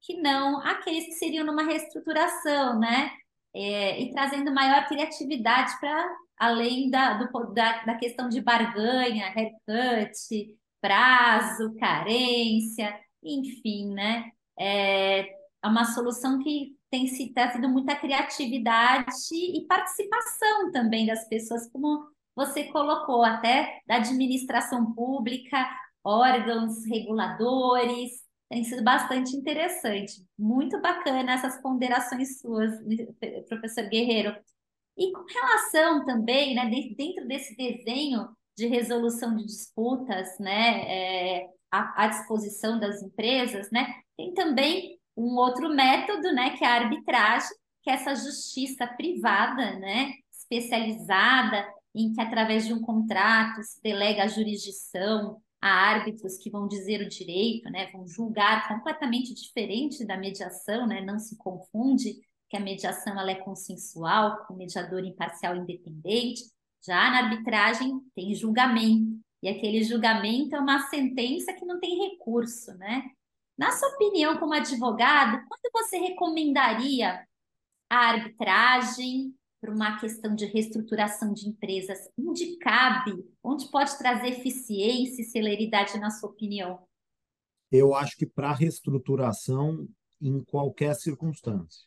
que 0.00 0.20
não 0.20 0.60
aqueles 0.62 1.06
que 1.06 1.12
seriam 1.12 1.44
numa 1.44 1.64
reestruturação, 1.64 2.78
né? 2.78 3.10
É, 3.54 4.00
e 4.00 4.10
trazendo 4.12 4.52
maior 4.52 4.86
criatividade 4.86 5.78
para 5.80 6.16
além 6.38 6.90
da, 6.90 7.14
do, 7.14 7.52
da, 7.52 7.84
da 7.84 7.94
questão 7.96 8.28
de 8.28 8.40
barganha, 8.40 9.32
haircut, 9.34 10.56
prazo, 10.80 11.74
carência, 11.76 12.98
enfim, 13.22 13.92
né? 13.94 14.30
É, 14.58 15.20
é 15.20 15.68
uma 15.68 15.84
solução 15.84 16.42
que 16.42 16.76
tem 16.90 17.06
se 17.08 17.32
trazido 17.32 17.68
muita 17.68 17.96
criatividade 17.96 19.10
e 19.32 19.66
participação 19.66 20.70
também 20.72 21.06
das 21.06 21.28
pessoas, 21.28 21.70
como 21.70 22.06
você 22.34 22.64
colocou 22.64 23.24
até 23.24 23.80
da 23.86 23.96
administração 23.96 24.92
pública, 24.92 25.66
órgãos 26.04 26.84
reguladores, 26.86 28.26
tem 28.48 28.62
sido 28.62 28.84
bastante 28.84 29.34
interessante. 29.36 30.24
Muito 30.38 30.80
bacana 30.80 31.32
essas 31.32 31.60
ponderações 31.60 32.38
suas, 32.40 32.72
professor 33.48 33.88
Guerreiro. 33.88 34.36
E 34.96 35.12
com 35.12 35.24
relação 35.24 36.04
também, 36.04 36.54
né, 36.54 36.70
dentro 36.96 37.26
desse 37.26 37.56
desenho 37.56 38.28
de 38.56 38.66
resolução 38.66 39.36
de 39.36 39.44
disputas, 39.44 40.38
né, 40.38 41.40
é, 41.42 41.48
à, 41.70 42.04
à, 42.04 42.06
disposição 42.08 42.78
das 42.78 43.02
empresas, 43.02 43.70
né, 43.70 43.94
tem 44.16 44.34
também 44.34 44.98
um 45.16 45.36
outro 45.36 45.68
método, 45.68 46.32
né, 46.32 46.56
que 46.56 46.64
é 46.64 46.68
a 46.68 46.74
arbitragem, 46.74 47.50
que 47.82 47.90
é 47.90 47.94
essa 47.94 48.14
justiça 48.14 48.86
privada, 48.86 49.78
né, 49.78 50.12
especializada 50.30 51.66
em 51.94 52.12
que, 52.12 52.20
através 52.20 52.66
de 52.66 52.74
um 52.74 52.80
contrato, 52.80 53.62
se 53.62 53.82
delega 53.82 54.24
a 54.24 54.28
jurisdição 54.28 55.40
a 55.60 55.68
árbitros 55.68 56.36
que 56.36 56.50
vão 56.50 56.68
dizer 56.68 57.00
o 57.00 57.08
direito, 57.08 57.70
né, 57.70 57.90
vão 57.90 58.06
julgar 58.06 58.68
completamente 58.68 59.34
diferente 59.34 60.04
da 60.04 60.16
mediação, 60.16 60.86
né, 60.86 61.00
não 61.00 61.18
se 61.18 61.36
confunde 61.38 62.20
que 62.48 62.56
a 62.56 62.60
mediação 62.60 63.18
ela 63.18 63.30
é 63.30 63.36
consensual, 63.36 64.44
com 64.46 64.54
mediador 64.54 65.04
imparcial 65.04 65.56
independente. 65.56 66.42
Já 66.84 67.10
na 67.10 67.24
arbitragem 67.24 68.00
tem 68.14 68.34
julgamento, 68.34 69.18
e 69.42 69.48
aquele 69.48 69.82
julgamento 69.82 70.54
é 70.54 70.60
uma 70.60 70.88
sentença 70.88 71.52
que 71.52 71.64
não 71.64 71.80
tem 71.80 72.10
recurso, 72.10 72.74
né? 72.74 73.02
Na 73.56 73.72
sua 73.72 73.88
opinião, 73.88 74.38
como 74.38 74.52
advogado, 74.52 75.42
quando 75.48 75.72
você 75.72 75.96
recomendaria 75.96 77.26
a 77.88 77.96
arbitragem 77.96 79.34
para 79.60 79.72
uma 79.72 79.98
questão 79.98 80.34
de 80.34 80.44
reestruturação 80.44 81.32
de 81.32 81.48
empresas, 81.48 81.98
onde 82.18 82.56
cabe, 82.58 83.24
onde 83.42 83.70
pode 83.70 83.96
trazer 83.96 84.28
eficiência 84.28 85.22
e 85.22 85.24
celeridade, 85.24 85.98
na 85.98 86.10
sua 86.10 86.28
opinião? 86.28 86.86
Eu 87.72 87.94
acho 87.94 88.16
que 88.16 88.26
para 88.26 88.52
reestruturação, 88.52 89.88
em 90.20 90.42
qualquer 90.44 90.94
circunstância. 90.94 91.84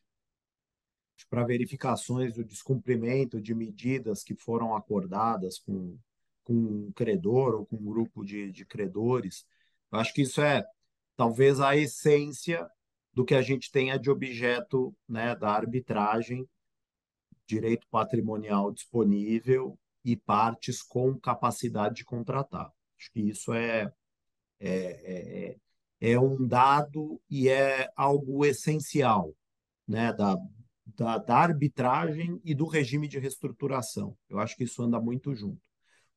Para 1.29 1.45
verificações 1.45 2.33
do 2.33 2.43
descumprimento 2.43 3.39
de 3.39 3.53
medidas 3.53 4.23
que 4.23 4.35
foram 4.35 4.75
acordadas 4.75 5.59
com, 5.59 5.97
com 6.43 6.53
um 6.53 6.91
credor 6.91 7.53
ou 7.55 7.65
com 7.65 7.75
um 7.75 7.85
grupo 7.85 8.23
de, 8.23 8.51
de 8.51 8.65
credores, 8.65 9.45
eu 9.91 9.99
acho 9.99 10.13
que 10.13 10.23
isso 10.23 10.41
é 10.41 10.65
talvez 11.19 11.59
a 11.59 11.75
essência 11.75 12.65
do 13.13 13.25
que 13.25 13.35
a 13.35 13.41
gente 13.41 13.69
tenha 13.69 13.99
de 13.99 14.09
objeto 14.09 14.95
né, 15.05 15.35
da 15.35 15.49
arbitragem 15.49 16.47
direito 17.45 17.85
patrimonial 17.91 18.71
disponível 18.71 19.77
e 20.05 20.15
partes 20.15 20.81
com 20.81 21.19
capacidade 21.19 21.95
de 21.95 22.05
contratar. 22.05 22.71
Acho 22.97 23.11
que 23.11 23.19
isso 23.19 23.53
é, 23.53 23.91
é, 24.61 25.57
é, 25.99 26.11
é 26.11 26.17
um 26.17 26.47
dado 26.47 27.19
e 27.29 27.49
é 27.49 27.91
algo 27.97 28.45
essencial 28.45 29.35
né, 29.85 30.13
da, 30.13 30.37
da, 30.85 31.17
da 31.17 31.35
arbitragem 31.35 32.39
e 32.45 32.55
do 32.55 32.65
regime 32.65 33.09
de 33.09 33.19
reestruturação. 33.19 34.17
Eu 34.29 34.39
acho 34.39 34.55
que 34.55 34.63
isso 34.63 34.81
anda 34.81 35.01
muito 35.01 35.35
junto. 35.35 35.59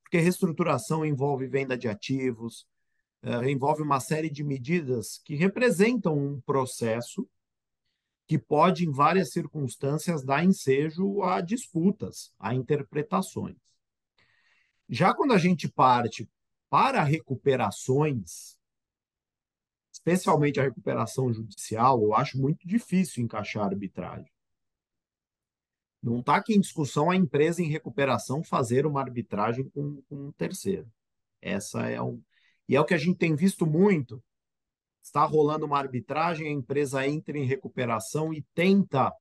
Porque 0.05 0.19
reestruturação 0.19 1.05
envolve 1.05 1.49
venda 1.49 1.77
de 1.77 1.89
ativos, 1.89 2.69
uh, 3.23 3.45
envolve 3.45 3.83
uma 3.83 4.01
série 4.01 4.31
de 4.31 4.45
medidas 4.45 5.19
que 5.25 5.35
representam 5.35 6.17
um 6.17 6.41
processo 6.41 7.29
que 8.27 8.39
pode, 8.39 8.87
em 8.87 8.91
várias 8.91 9.33
circunstâncias, 9.33 10.25
dar 10.25 10.45
ensejo 10.45 11.23
a 11.23 11.41
disputas, 11.41 12.33
a 12.39 12.55
interpretações. 12.55 13.57
Já 14.89 15.15
quando 15.15 15.33
a 15.33 15.39
gente 15.39 15.69
parte 15.69 16.29
para 16.71 17.03
recuperações, 17.03 18.57
especialmente 19.93 20.59
a 20.59 20.63
recuperação 20.63 21.33
judicial, 21.33 22.03
eu 22.03 22.15
acho 22.15 22.39
muito 22.39 22.67
difícil 22.67 23.23
encaixar 23.23 23.65
arbitragem. 23.65 24.31
Não 26.03 26.19
está 26.19 26.37
aqui 26.37 26.55
em 26.55 26.61
discussão 26.61 27.11
a 27.11 27.17
empresa 27.17 27.63
em 27.63 27.69
recuperação 27.69 28.43
fazer 28.43 28.87
uma 28.87 29.01
arbitragem 29.01 29.69
com, 29.69 30.03
com 30.09 30.29
um 30.29 30.33
terceiro. 30.33 30.91
Essa 31.41 31.89
é 31.89 32.03
um. 32.03 32.21
E 32.73 32.75
é 32.75 32.81
o 32.81 32.87
que 32.87 32.95
a 32.95 32.99
gente 32.99 33.19
tem 33.19 33.37
visto 33.37 33.67
muito. 33.67 34.25
Está 35.03 35.27
rolando 35.27 35.67
uma 35.67 35.77
arbitragem, 35.77 36.49
a 36.49 36.51
empresa 36.51 37.07
entra 37.07 37.37
em 37.37 37.45
recuperação 37.45 38.33
e 38.33 38.43
tenta 38.55 39.13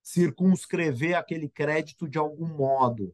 circunscrever 0.00 1.16
aquele 1.16 1.48
crédito 1.48 2.08
de 2.08 2.18
algum 2.18 2.46
modo. 2.46 3.12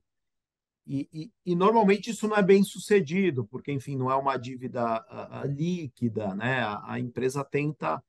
E, 0.86 1.08
e, 1.10 1.32
e, 1.46 1.54
normalmente 1.54 2.10
isso 2.10 2.28
não 2.28 2.36
é 2.36 2.42
bem 2.42 2.62
sucedido, 2.62 3.46
porque, 3.46 3.72
enfim, 3.72 3.96
não 3.96 4.10
é 4.10 4.14
uma 4.14 4.36
dívida 4.36 4.82
a, 4.82 5.40
a, 5.40 5.44
líquida, 5.46 6.34
né? 6.34 6.60
A, 6.60 6.92
a, 6.92 7.00
empresa 7.00 7.42
tenta 7.42 8.04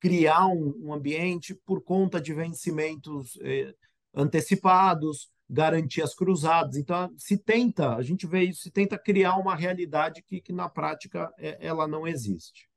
criar 0.00 0.46
um, 0.46 0.86
um, 0.86 0.94
ambiente 0.94 1.54
por 1.66 1.82
conta 1.82 2.18
de 2.18 2.32
vencimentos 2.32 3.38
eh, 3.42 3.74
antecipados, 4.14 5.30
garantias 5.48 6.14
cruzadas. 6.14 6.76
Então, 6.76 7.12
se 7.16 7.38
tenta, 7.38 7.94
a 7.94 8.02
gente 8.02 8.26
vê 8.26 8.44
isso, 8.44 8.62
se 8.62 8.70
tenta 8.70 8.98
criar 8.98 9.36
uma 9.36 9.54
realidade 9.54 10.22
que, 10.22 10.40
que 10.40 10.52
na 10.52 10.68
prática 10.68 11.32
é, 11.38 11.58
ela 11.64 11.86
não 11.86 12.06
existe. 12.06 12.68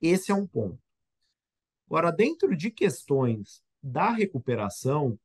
Esse 0.00 0.32
é 0.32 0.34
um 0.34 0.46
ponto. 0.46 0.78
Agora, 1.86 2.10
dentro 2.10 2.56
de 2.56 2.70
questões 2.70 3.62
da 3.82 4.10
recuperação, 4.10 5.18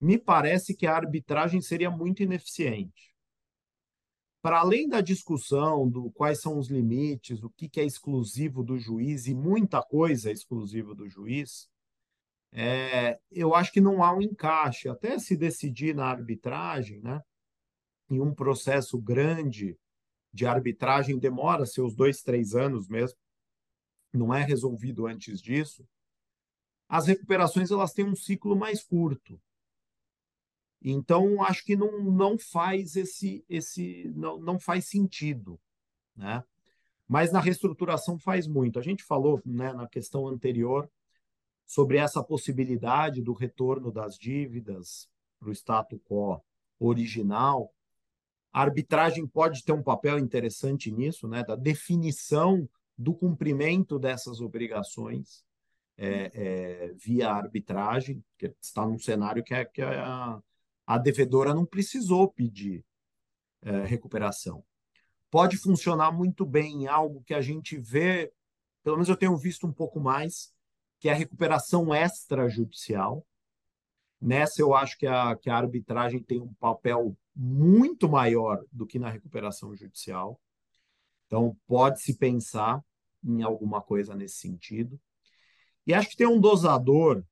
me 0.00 0.18
parece 0.18 0.76
que 0.76 0.86
a 0.86 0.94
arbitragem 0.94 1.60
seria 1.60 1.90
muito 1.90 2.22
ineficiente. 2.22 3.14
Para 4.40 4.60
além 4.60 4.88
da 4.88 5.00
discussão 5.00 5.88
do 5.88 6.12
quais 6.12 6.40
são 6.40 6.58
os 6.58 6.68
limites, 6.68 7.42
o 7.42 7.50
que, 7.50 7.68
que 7.68 7.80
é 7.80 7.84
exclusivo 7.84 8.62
do 8.62 8.78
juiz 8.78 9.26
e 9.26 9.34
muita 9.34 9.82
coisa 9.82 10.30
é 10.30 10.32
exclusiva 10.32 10.94
do 10.94 11.08
juiz, 11.08 11.68
é, 12.52 13.18
eu 13.30 13.54
acho 13.54 13.72
que 13.72 13.80
não 13.80 14.02
há 14.02 14.14
um 14.14 14.22
encaixe. 14.22 14.88
Até 14.88 15.18
se 15.18 15.36
decidir 15.36 15.94
na 15.94 16.06
arbitragem, 16.06 17.00
né, 17.00 17.22
em 18.10 18.20
um 18.20 18.34
processo 18.34 18.98
grande 18.98 19.78
de 20.32 20.46
arbitragem, 20.46 21.18
demora 21.18 21.66
seus 21.66 21.94
dois, 21.94 22.22
três 22.22 22.54
anos 22.54 22.88
mesmo, 22.88 23.18
não 24.12 24.32
é 24.32 24.42
resolvido 24.42 25.06
antes 25.06 25.40
disso. 25.40 25.86
As 26.88 27.06
recuperações 27.06 27.70
elas 27.70 27.92
têm 27.92 28.04
um 28.04 28.16
ciclo 28.16 28.56
mais 28.56 28.82
curto. 28.82 29.40
Então, 30.80 31.42
acho 31.42 31.64
que 31.64 31.76
não, 31.76 32.02
não 32.02 32.38
faz 32.38 32.96
esse, 32.96 33.44
esse 33.48 34.10
não, 34.14 34.38
não 34.38 34.58
faz 34.58 34.86
sentido. 34.86 35.60
Né? 36.16 36.42
Mas 37.06 37.32
na 37.32 37.40
reestruturação 37.40 38.18
faz 38.18 38.46
muito. 38.46 38.78
A 38.78 38.82
gente 38.82 39.02
falou 39.02 39.42
né, 39.44 39.72
na 39.72 39.86
questão 39.86 40.26
anterior 40.26 40.88
sobre 41.68 41.98
essa 41.98 42.24
possibilidade 42.24 43.20
do 43.20 43.34
retorno 43.34 43.92
das 43.92 44.16
dívidas 44.16 45.06
para 45.38 45.50
o 45.50 45.52
status 45.52 46.00
quo 46.08 46.42
original. 46.80 47.70
A 48.50 48.62
arbitragem 48.62 49.26
pode 49.26 49.62
ter 49.62 49.72
um 49.72 49.82
papel 49.82 50.18
interessante 50.18 50.90
nisso, 50.90 51.28
né, 51.28 51.44
da 51.44 51.54
definição 51.54 52.66
do 52.96 53.14
cumprimento 53.14 53.98
dessas 53.98 54.40
obrigações 54.40 55.44
é, 55.98 56.30
é, 56.32 56.92
via 56.94 57.30
arbitragem, 57.30 58.24
que 58.38 58.50
está 58.62 58.86
num 58.86 58.98
cenário 58.98 59.44
que, 59.44 59.52
é, 59.52 59.64
que 59.66 59.82
a, 59.82 60.40
a 60.86 60.98
devedora 60.98 61.52
não 61.52 61.66
precisou 61.66 62.32
pedir 62.32 62.82
é, 63.60 63.84
recuperação. 63.84 64.64
Pode 65.30 65.58
funcionar 65.58 66.12
muito 66.12 66.46
bem 66.46 66.84
em 66.84 66.86
algo 66.86 67.22
que 67.24 67.34
a 67.34 67.42
gente 67.42 67.76
vê, 67.76 68.32
pelo 68.82 68.96
menos 68.96 69.10
eu 69.10 69.16
tenho 69.16 69.36
visto 69.36 69.66
um 69.66 69.72
pouco 69.72 70.00
mais, 70.00 70.50
que 70.98 71.08
é 71.08 71.12
a 71.12 71.16
recuperação 71.16 71.94
extrajudicial. 71.94 73.24
Nessa 74.20 74.60
eu 74.60 74.74
acho 74.74 74.98
que 74.98 75.06
a, 75.06 75.36
que 75.36 75.48
a 75.48 75.56
arbitragem 75.56 76.22
tem 76.22 76.40
um 76.40 76.52
papel 76.54 77.16
muito 77.34 78.08
maior 78.08 78.64
do 78.72 78.86
que 78.86 78.98
na 78.98 79.08
recuperação 79.08 79.74
judicial. 79.76 80.40
Então, 81.26 81.56
pode-se 81.66 82.16
pensar 82.16 82.82
em 83.22 83.42
alguma 83.42 83.80
coisa 83.80 84.14
nesse 84.14 84.38
sentido. 84.38 85.00
E 85.86 85.94
acho 85.94 86.10
que 86.10 86.16
tem 86.16 86.26
um 86.26 86.40
dosador 86.40 87.24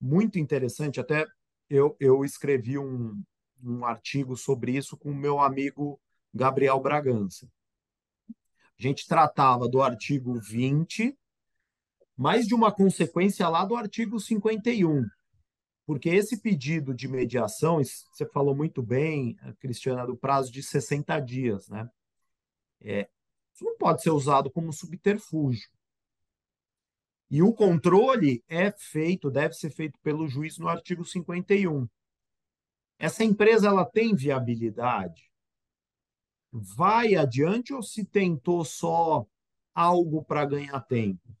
muito 0.00 0.38
interessante, 0.38 1.00
até 1.00 1.26
eu, 1.68 1.96
eu 1.98 2.24
escrevi 2.24 2.78
um, 2.78 3.22
um 3.62 3.84
artigo 3.84 4.36
sobre 4.36 4.76
isso 4.76 4.96
com 4.96 5.10
o 5.10 5.14
meu 5.14 5.40
amigo 5.40 6.00
Gabriel 6.34 6.80
Bragança. 6.80 7.48
A 8.28 8.82
gente 8.82 9.06
tratava 9.06 9.68
do 9.68 9.80
artigo 9.82 10.34
20, 10.40 11.16
mais 12.16 12.46
de 12.46 12.54
uma 12.54 12.72
consequência 12.72 13.48
lá 13.48 13.64
do 13.64 13.76
artigo 13.76 14.20
51. 14.20 15.06
Porque 15.84 16.08
esse 16.08 16.40
pedido 16.40 16.94
de 16.94 17.08
mediação, 17.08 17.78
você 17.78 18.26
falou 18.26 18.54
muito 18.54 18.82
bem, 18.82 19.36
Cristiana, 19.58 20.06
do 20.06 20.16
prazo 20.16 20.52
de 20.52 20.62
60 20.62 21.18
dias, 21.20 21.68
né? 21.68 21.88
É, 22.80 23.08
isso 23.54 23.64
não 23.64 23.76
pode 23.76 24.02
ser 24.02 24.10
usado 24.10 24.50
como 24.50 24.72
subterfúgio. 24.72 25.68
E 27.30 27.42
o 27.42 27.52
controle 27.52 28.44
é 28.48 28.70
feito, 28.70 29.30
deve 29.30 29.54
ser 29.54 29.70
feito 29.70 29.98
pelo 30.02 30.28
juiz 30.28 30.58
no 30.58 30.68
artigo 30.68 31.04
51. 31.04 31.88
Essa 32.98 33.24
empresa 33.24 33.68
ela 33.68 33.84
tem 33.84 34.14
viabilidade? 34.14 35.30
Vai 36.52 37.14
adiante 37.14 37.72
ou 37.72 37.82
se 37.82 38.04
tentou 38.04 38.64
só 38.64 39.26
algo 39.74 40.22
para 40.22 40.44
ganhar 40.44 40.78
tempo? 40.82 41.34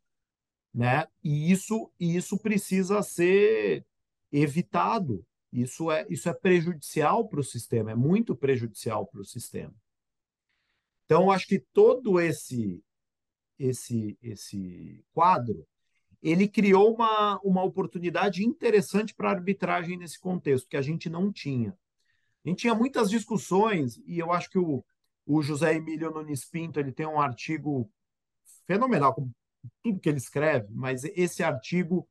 Né? 0.74 1.06
E 1.22 1.50
isso, 1.50 1.90
isso 1.98 2.38
precisa 2.38 3.02
ser 3.02 3.84
evitado. 4.30 5.24
Isso 5.52 5.90
é, 5.90 6.06
isso 6.08 6.28
é 6.28 6.32
prejudicial 6.32 7.28
para 7.28 7.40
o 7.40 7.44
sistema, 7.44 7.90
é 7.90 7.94
muito 7.94 8.34
prejudicial 8.34 9.06
para 9.06 9.20
o 9.20 9.24
sistema. 9.24 9.74
Então, 11.04 11.30
acho 11.30 11.46
que 11.46 11.58
todo 11.58 12.18
esse, 12.18 12.82
esse, 13.58 14.16
esse 14.22 15.04
quadro 15.12 15.66
ele 16.22 16.46
criou 16.48 16.94
uma, 16.94 17.40
uma 17.42 17.62
oportunidade 17.64 18.44
interessante 18.44 19.12
para 19.12 19.30
arbitragem 19.30 19.98
nesse 19.98 20.18
contexto, 20.20 20.68
que 20.68 20.76
a 20.76 20.82
gente 20.82 21.10
não 21.10 21.32
tinha. 21.32 21.76
A 22.44 22.48
gente 22.48 22.60
tinha 22.60 22.74
muitas 22.74 23.10
discussões, 23.10 24.00
e 24.06 24.18
eu 24.18 24.32
acho 24.32 24.48
que 24.48 24.58
o, 24.58 24.84
o 25.26 25.42
José 25.42 25.74
Emílio 25.74 26.10
Nunes 26.10 26.44
Pinto 26.44 26.78
ele 26.78 26.92
tem 26.92 27.06
um 27.06 27.20
artigo 27.20 27.90
fenomenal, 28.66 29.14
tudo 29.82 30.00
que 30.00 30.08
ele 30.08 30.18
escreve, 30.18 30.68
mas 30.70 31.04
esse 31.04 31.42
artigo 31.42 32.08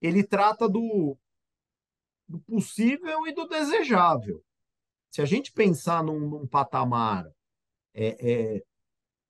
ele 0.00 0.24
trata 0.24 0.68
do, 0.68 1.16
do 2.28 2.40
possível 2.40 3.26
e 3.26 3.32
do 3.32 3.46
desejável. 3.46 4.42
Se 5.10 5.22
a 5.22 5.24
gente 5.24 5.52
pensar 5.52 6.02
num, 6.02 6.18
num 6.18 6.46
patamar 6.46 7.26
é, 7.94 8.56
é, 8.56 8.62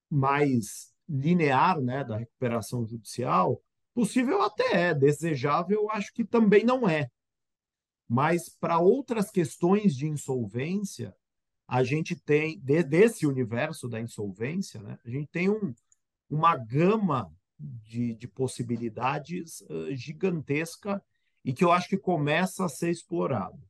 mais 0.08 0.94
linear 1.08 1.80
né, 1.80 2.04
da 2.04 2.16
recuperação 2.16 2.86
judicial, 2.86 3.62
Possível 3.94 4.40
até 4.40 4.88
é, 4.88 4.94
desejável 4.94 5.90
acho 5.90 6.12
que 6.14 6.24
também 6.24 6.64
não 6.64 6.88
é. 6.88 7.10
Mas 8.08 8.48
para 8.48 8.78
outras 8.78 9.30
questões 9.30 9.94
de 9.94 10.08
insolvência, 10.08 11.14
a 11.68 11.84
gente 11.84 12.16
tem, 12.16 12.58
de, 12.58 12.82
desse 12.82 13.26
universo 13.26 13.88
da 13.88 14.00
insolvência, 14.00 14.80
né, 14.80 14.98
a 15.04 15.10
gente 15.10 15.28
tem 15.28 15.50
um, 15.50 15.74
uma 16.28 16.56
gama 16.56 17.30
de, 17.62 18.14
de 18.14 18.28
possibilidades 18.28 19.60
uh, 19.62 19.94
gigantesca 19.94 21.02
e 21.44 21.52
que 21.52 21.64
eu 21.64 21.72
acho 21.72 21.88
que 21.88 21.98
começa 21.98 22.64
a 22.64 22.68
ser 22.68 22.90
explorado. 22.90 23.60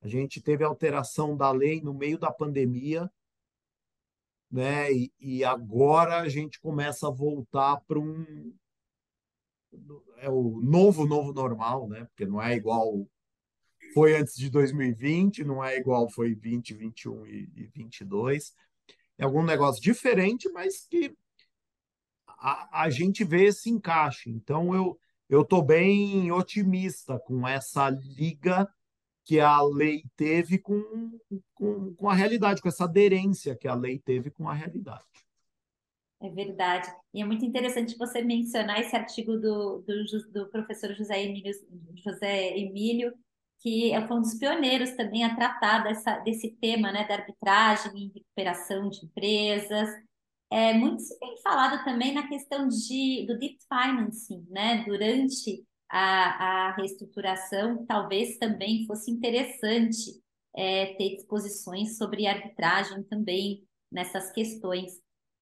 A 0.00 0.08
gente 0.08 0.40
teve 0.40 0.64
alteração 0.64 1.36
da 1.36 1.50
lei 1.50 1.80
no 1.80 1.92
meio 1.92 2.18
da 2.18 2.30
pandemia, 2.30 3.10
né? 4.50 4.92
E, 4.92 5.12
e 5.18 5.44
agora 5.44 6.20
a 6.20 6.28
gente 6.28 6.60
começa 6.60 7.08
a 7.08 7.10
voltar 7.10 7.80
para 7.86 7.98
um, 7.98 8.54
é 10.18 10.30
o 10.30 10.60
novo, 10.62 11.06
novo 11.06 11.32
normal, 11.32 11.88
né? 11.88 12.04
Porque 12.04 12.26
não 12.26 12.40
é 12.40 12.54
igual 12.54 13.06
foi 13.92 14.16
antes 14.16 14.36
de 14.36 14.50
2020, 14.50 15.44
não 15.44 15.64
é 15.64 15.76
igual 15.76 16.08
foi 16.10 16.34
20, 16.34 16.74
21 16.74 17.26
e, 17.26 17.50
e 17.56 17.66
22. 17.66 18.54
É 19.16 19.24
algum 19.24 19.42
negócio 19.42 19.82
diferente, 19.82 20.48
mas 20.50 20.86
que 20.86 21.16
a, 22.38 22.82
a 22.84 22.90
gente 22.90 23.24
vê 23.24 23.44
esse 23.44 23.70
encaixe. 23.70 24.30
Então, 24.30 24.74
eu 24.74 24.98
eu 25.28 25.42
estou 25.42 25.62
bem 25.62 26.32
otimista 26.32 27.18
com 27.18 27.46
essa 27.46 27.90
liga 27.90 28.66
que 29.24 29.38
a 29.38 29.60
lei 29.60 30.02
teve 30.16 30.58
com, 30.58 31.20
com, 31.54 31.94
com 31.94 32.08
a 32.08 32.14
realidade, 32.14 32.62
com 32.62 32.68
essa 32.68 32.84
aderência 32.84 33.54
que 33.54 33.68
a 33.68 33.74
lei 33.74 33.98
teve 33.98 34.30
com 34.30 34.48
a 34.48 34.54
realidade. 34.54 35.04
É 36.20 36.30
verdade. 36.30 36.88
E 37.12 37.20
é 37.20 37.26
muito 37.26 37.44
interessante 37.44 37.96
você 37.98 38.22
mencionar 38.22 38.80
esse 38.80 38.96
artigo 38.96 39.36
do, 39.36 39.82
do, 39.82 40.04
do 40.32 40.48
professor 40.48 40.94
José 40.94 41.22
Emílio, 41.22 41.52
José 42.02 42.56
Emílio, 42.56 43.12
que 43.60 43.92
é 43.92 44.00
um 44.00 44.22
dos 44.22 44.34
pioneiros 44.34 44.92
também 44.92 45.24
a 45.24 45.36
tratar 45.36 45.80
dessa, 45.80 46.18
desse 46.20 46.52
tema 46.52 46.90
né, 46.90 47.06
da 47.06 47.16
arbitragem 47.16 47.92
em 47.94 48.12
recuperação 48.14 48.88
de 48.88 49.04
empresas. 49.04 49.90
É, 50.50 50.72
muito 50.72 51.02
se 51.02 51.18
tem 51.18 51.36
falado 51.42 51.84
também 51.84 52.12
na 52.12 52.26
questão 52.26 52.68
de, 52.68 53.26
do 53.26 53.38
deep 53.38 53.58
financing, 53.68 54.46
né? 54.48 54.84
Durante 54.86 55.64
a, 55.90 56.68
a 56.68 56.74
reestruturação, 56.76 57.84
talvez 57.86 58.38
também 58.38 58.86
fosse 58.86 59.10
interessante 59.10 60.20
é, 60.56 60.94
ter 60.94 61.16
disposições 61.16 61.98
sobre 61.98 62.26
arbitragem 62.26 63.02
também 63.04 63.62
nessas 63.92 64.32
questões. 64.32 64.92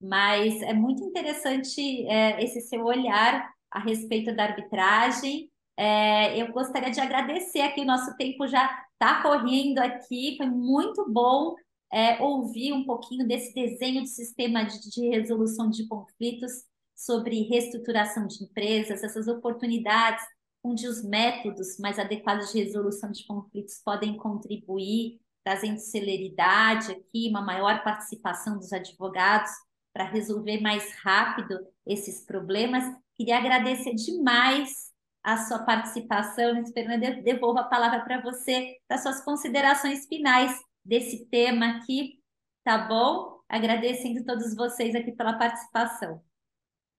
Mas 0.00 0.61
é 0.62 0.74
muito 0.74 1.02
interessante 1.04 1.80
é, 2.09 2.42
esse 2.42 2.61
seu 2.62 2.84
olhar 2.84 3.50
a 3.70 3.78
respeito 3.78 4.34
da 4.34 4.44
arbitragem. 4.44 5.50
É, 5.76 6.40
eu 6.40 6.52
gostaria 6.52 6.90
de 6.90 7.00
agradecer 7.00 7.61
aqui, 7.61 7.80
o 7.82 7.86
nosso 7.86 8.16
tempo 8.16 8.46
já 8.46 8.86
está 8.92 9.22
correndo 9.22 9.78
aqui, 9.78 10.36
foi 10.36 10.46
muito 10.46 11.11
bom 11.11 11.54
é, 11.93 12.22
ouvir 12.22 12.72
um 12.72 12.84
pouquinho 12.84 13.26
desse 13.26 13.55
desenho 13.55 14.03
de 14.03 14.09
sistema 14.09 14.64
de, 14.64 14.91
de 14.91 15.09
resolução 15.09 15.70
de 15.70 15.87
conflitos 15.87 16.53
sobre 16.95 17.43
reestruturação 17.43 18.26
de 18.26 18.43
empresas, 18.45 19.03
essas 19.03 19.28
oportunidades 19.28 20.24
onde 20.64 20.89
os 20.89 21.05
métodos 21.05 21.78
mais 21.78 21.99
adequados 21.99 22.53
de 22.53 22.62
resolução 22.62 23.12
de 23.12 23.24
conflitos 23.26 23.80
podem 23.84 24.16
contribuir, 24.16 25.20
trazendo 25.45 25.78
celeridade 25.78 26.91
aqui, 26.91 27.28
uma 27.28 27.43
maior 27.43 27.84
participação 27.84 28.59
dos 28.59 28.72
advogados 28.72 29.51
para 29.93 30.05
resolver 30.05 30.61
mais 30.61 30.93
rápido 31.03 31.59
esses 31.87 32.24
problemas. 32.24 32.84
Queria 33.14 33.39
agradecer 33.39 33.95
demais 33.95 34.91
a 35.22 35.37
sua 35.39 35.61
participação. 35.61 36.61
Esperando 36.61 37.05
eu 37.05 37.22
devolvo 37.22 37.61
a 37.61 37.64
palavra 37.64 38.01
para 38.01 38.20
você, 38.20 38.76
para 38.89 38.99
suas 38.99 39.22
considerações 39.22 40.07
finais 40.07 40.53
desse 40.87 41.26
tema 41.26 41.76
aqui, 41.76 42.20
tá 42.64 42.78
bom? 42.78 43.41
Agradecendo 43.49 44.24
todos 44.24 44.55
vocês 44.55 44.95
aqui 44.95 45.12
pela 45.12 45.39
participação. 45.39 46.22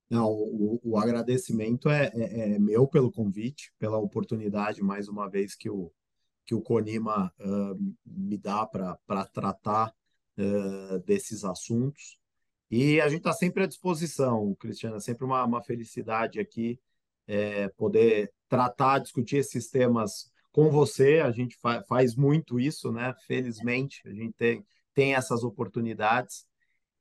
Não, 0.09 0.31
o, 0.31 0.79
o 0.83 0.97
agradecimento 0.97 1.89
é, 1.89 2.09
é, 2.13 2.55
é, 2.55 2.59
meu 2.59 2.87
pelo 2.87 3.11
convite, 3.11 3.73
pela 3.77 3.97
oportunidade, 3.97 4.81
mais 4.81 5.07
uma 5.09 5.29
vez, 5.29 5.55
que 5.55 5.69
o, 5.69 5.91
que 6.45 6.55
o 6.55 6.61
Conima 6.61 7.33
uh, 7.39 7.95
me 8.05 8.37
dá 8.37 8.65
para 8.65 9.25
tratar 9.33 9.93
uh, 10.37 10.99
desses 10.99 11.43
assuntos. 11.43 12.17
E 12.71 13.01
a 13.01 13.09
gente 13.09 13.19
está 13.19 13.33
sempre 13.33 13.63
à 13.63 13.67
disposição, 13.67 14.55
Cristiana, 14.55 14.99
sempre 14.99 15.25
uma, 15.25 15.43
uma 15.43 15.61
felicidade 15.61 16.39
aqui 16.39 16.79
é, 17.27 17.67
poder 17.69 18.31
tratar, 18.47 18.99
discutir 18.99 19.37
esses 19.37 19.69
temas 19.69 20.31
com 20.57 20.71
você. 20.71 21.19
A 21.19 21.29
gente 21.31 21.55
fa 21.57 21.83
faz 21.83 22.15
muito 22.15 22.59
isso, 22.59 22.91
né? 22.91 23.13
Felizmente, 23.27 24.01
a 24.07 24.11
gente 24.11 24.33
tem, 24.33 24.65
tem 24.91 25.13
essas 25.13 25.43
oportunidades. 25.43 26.47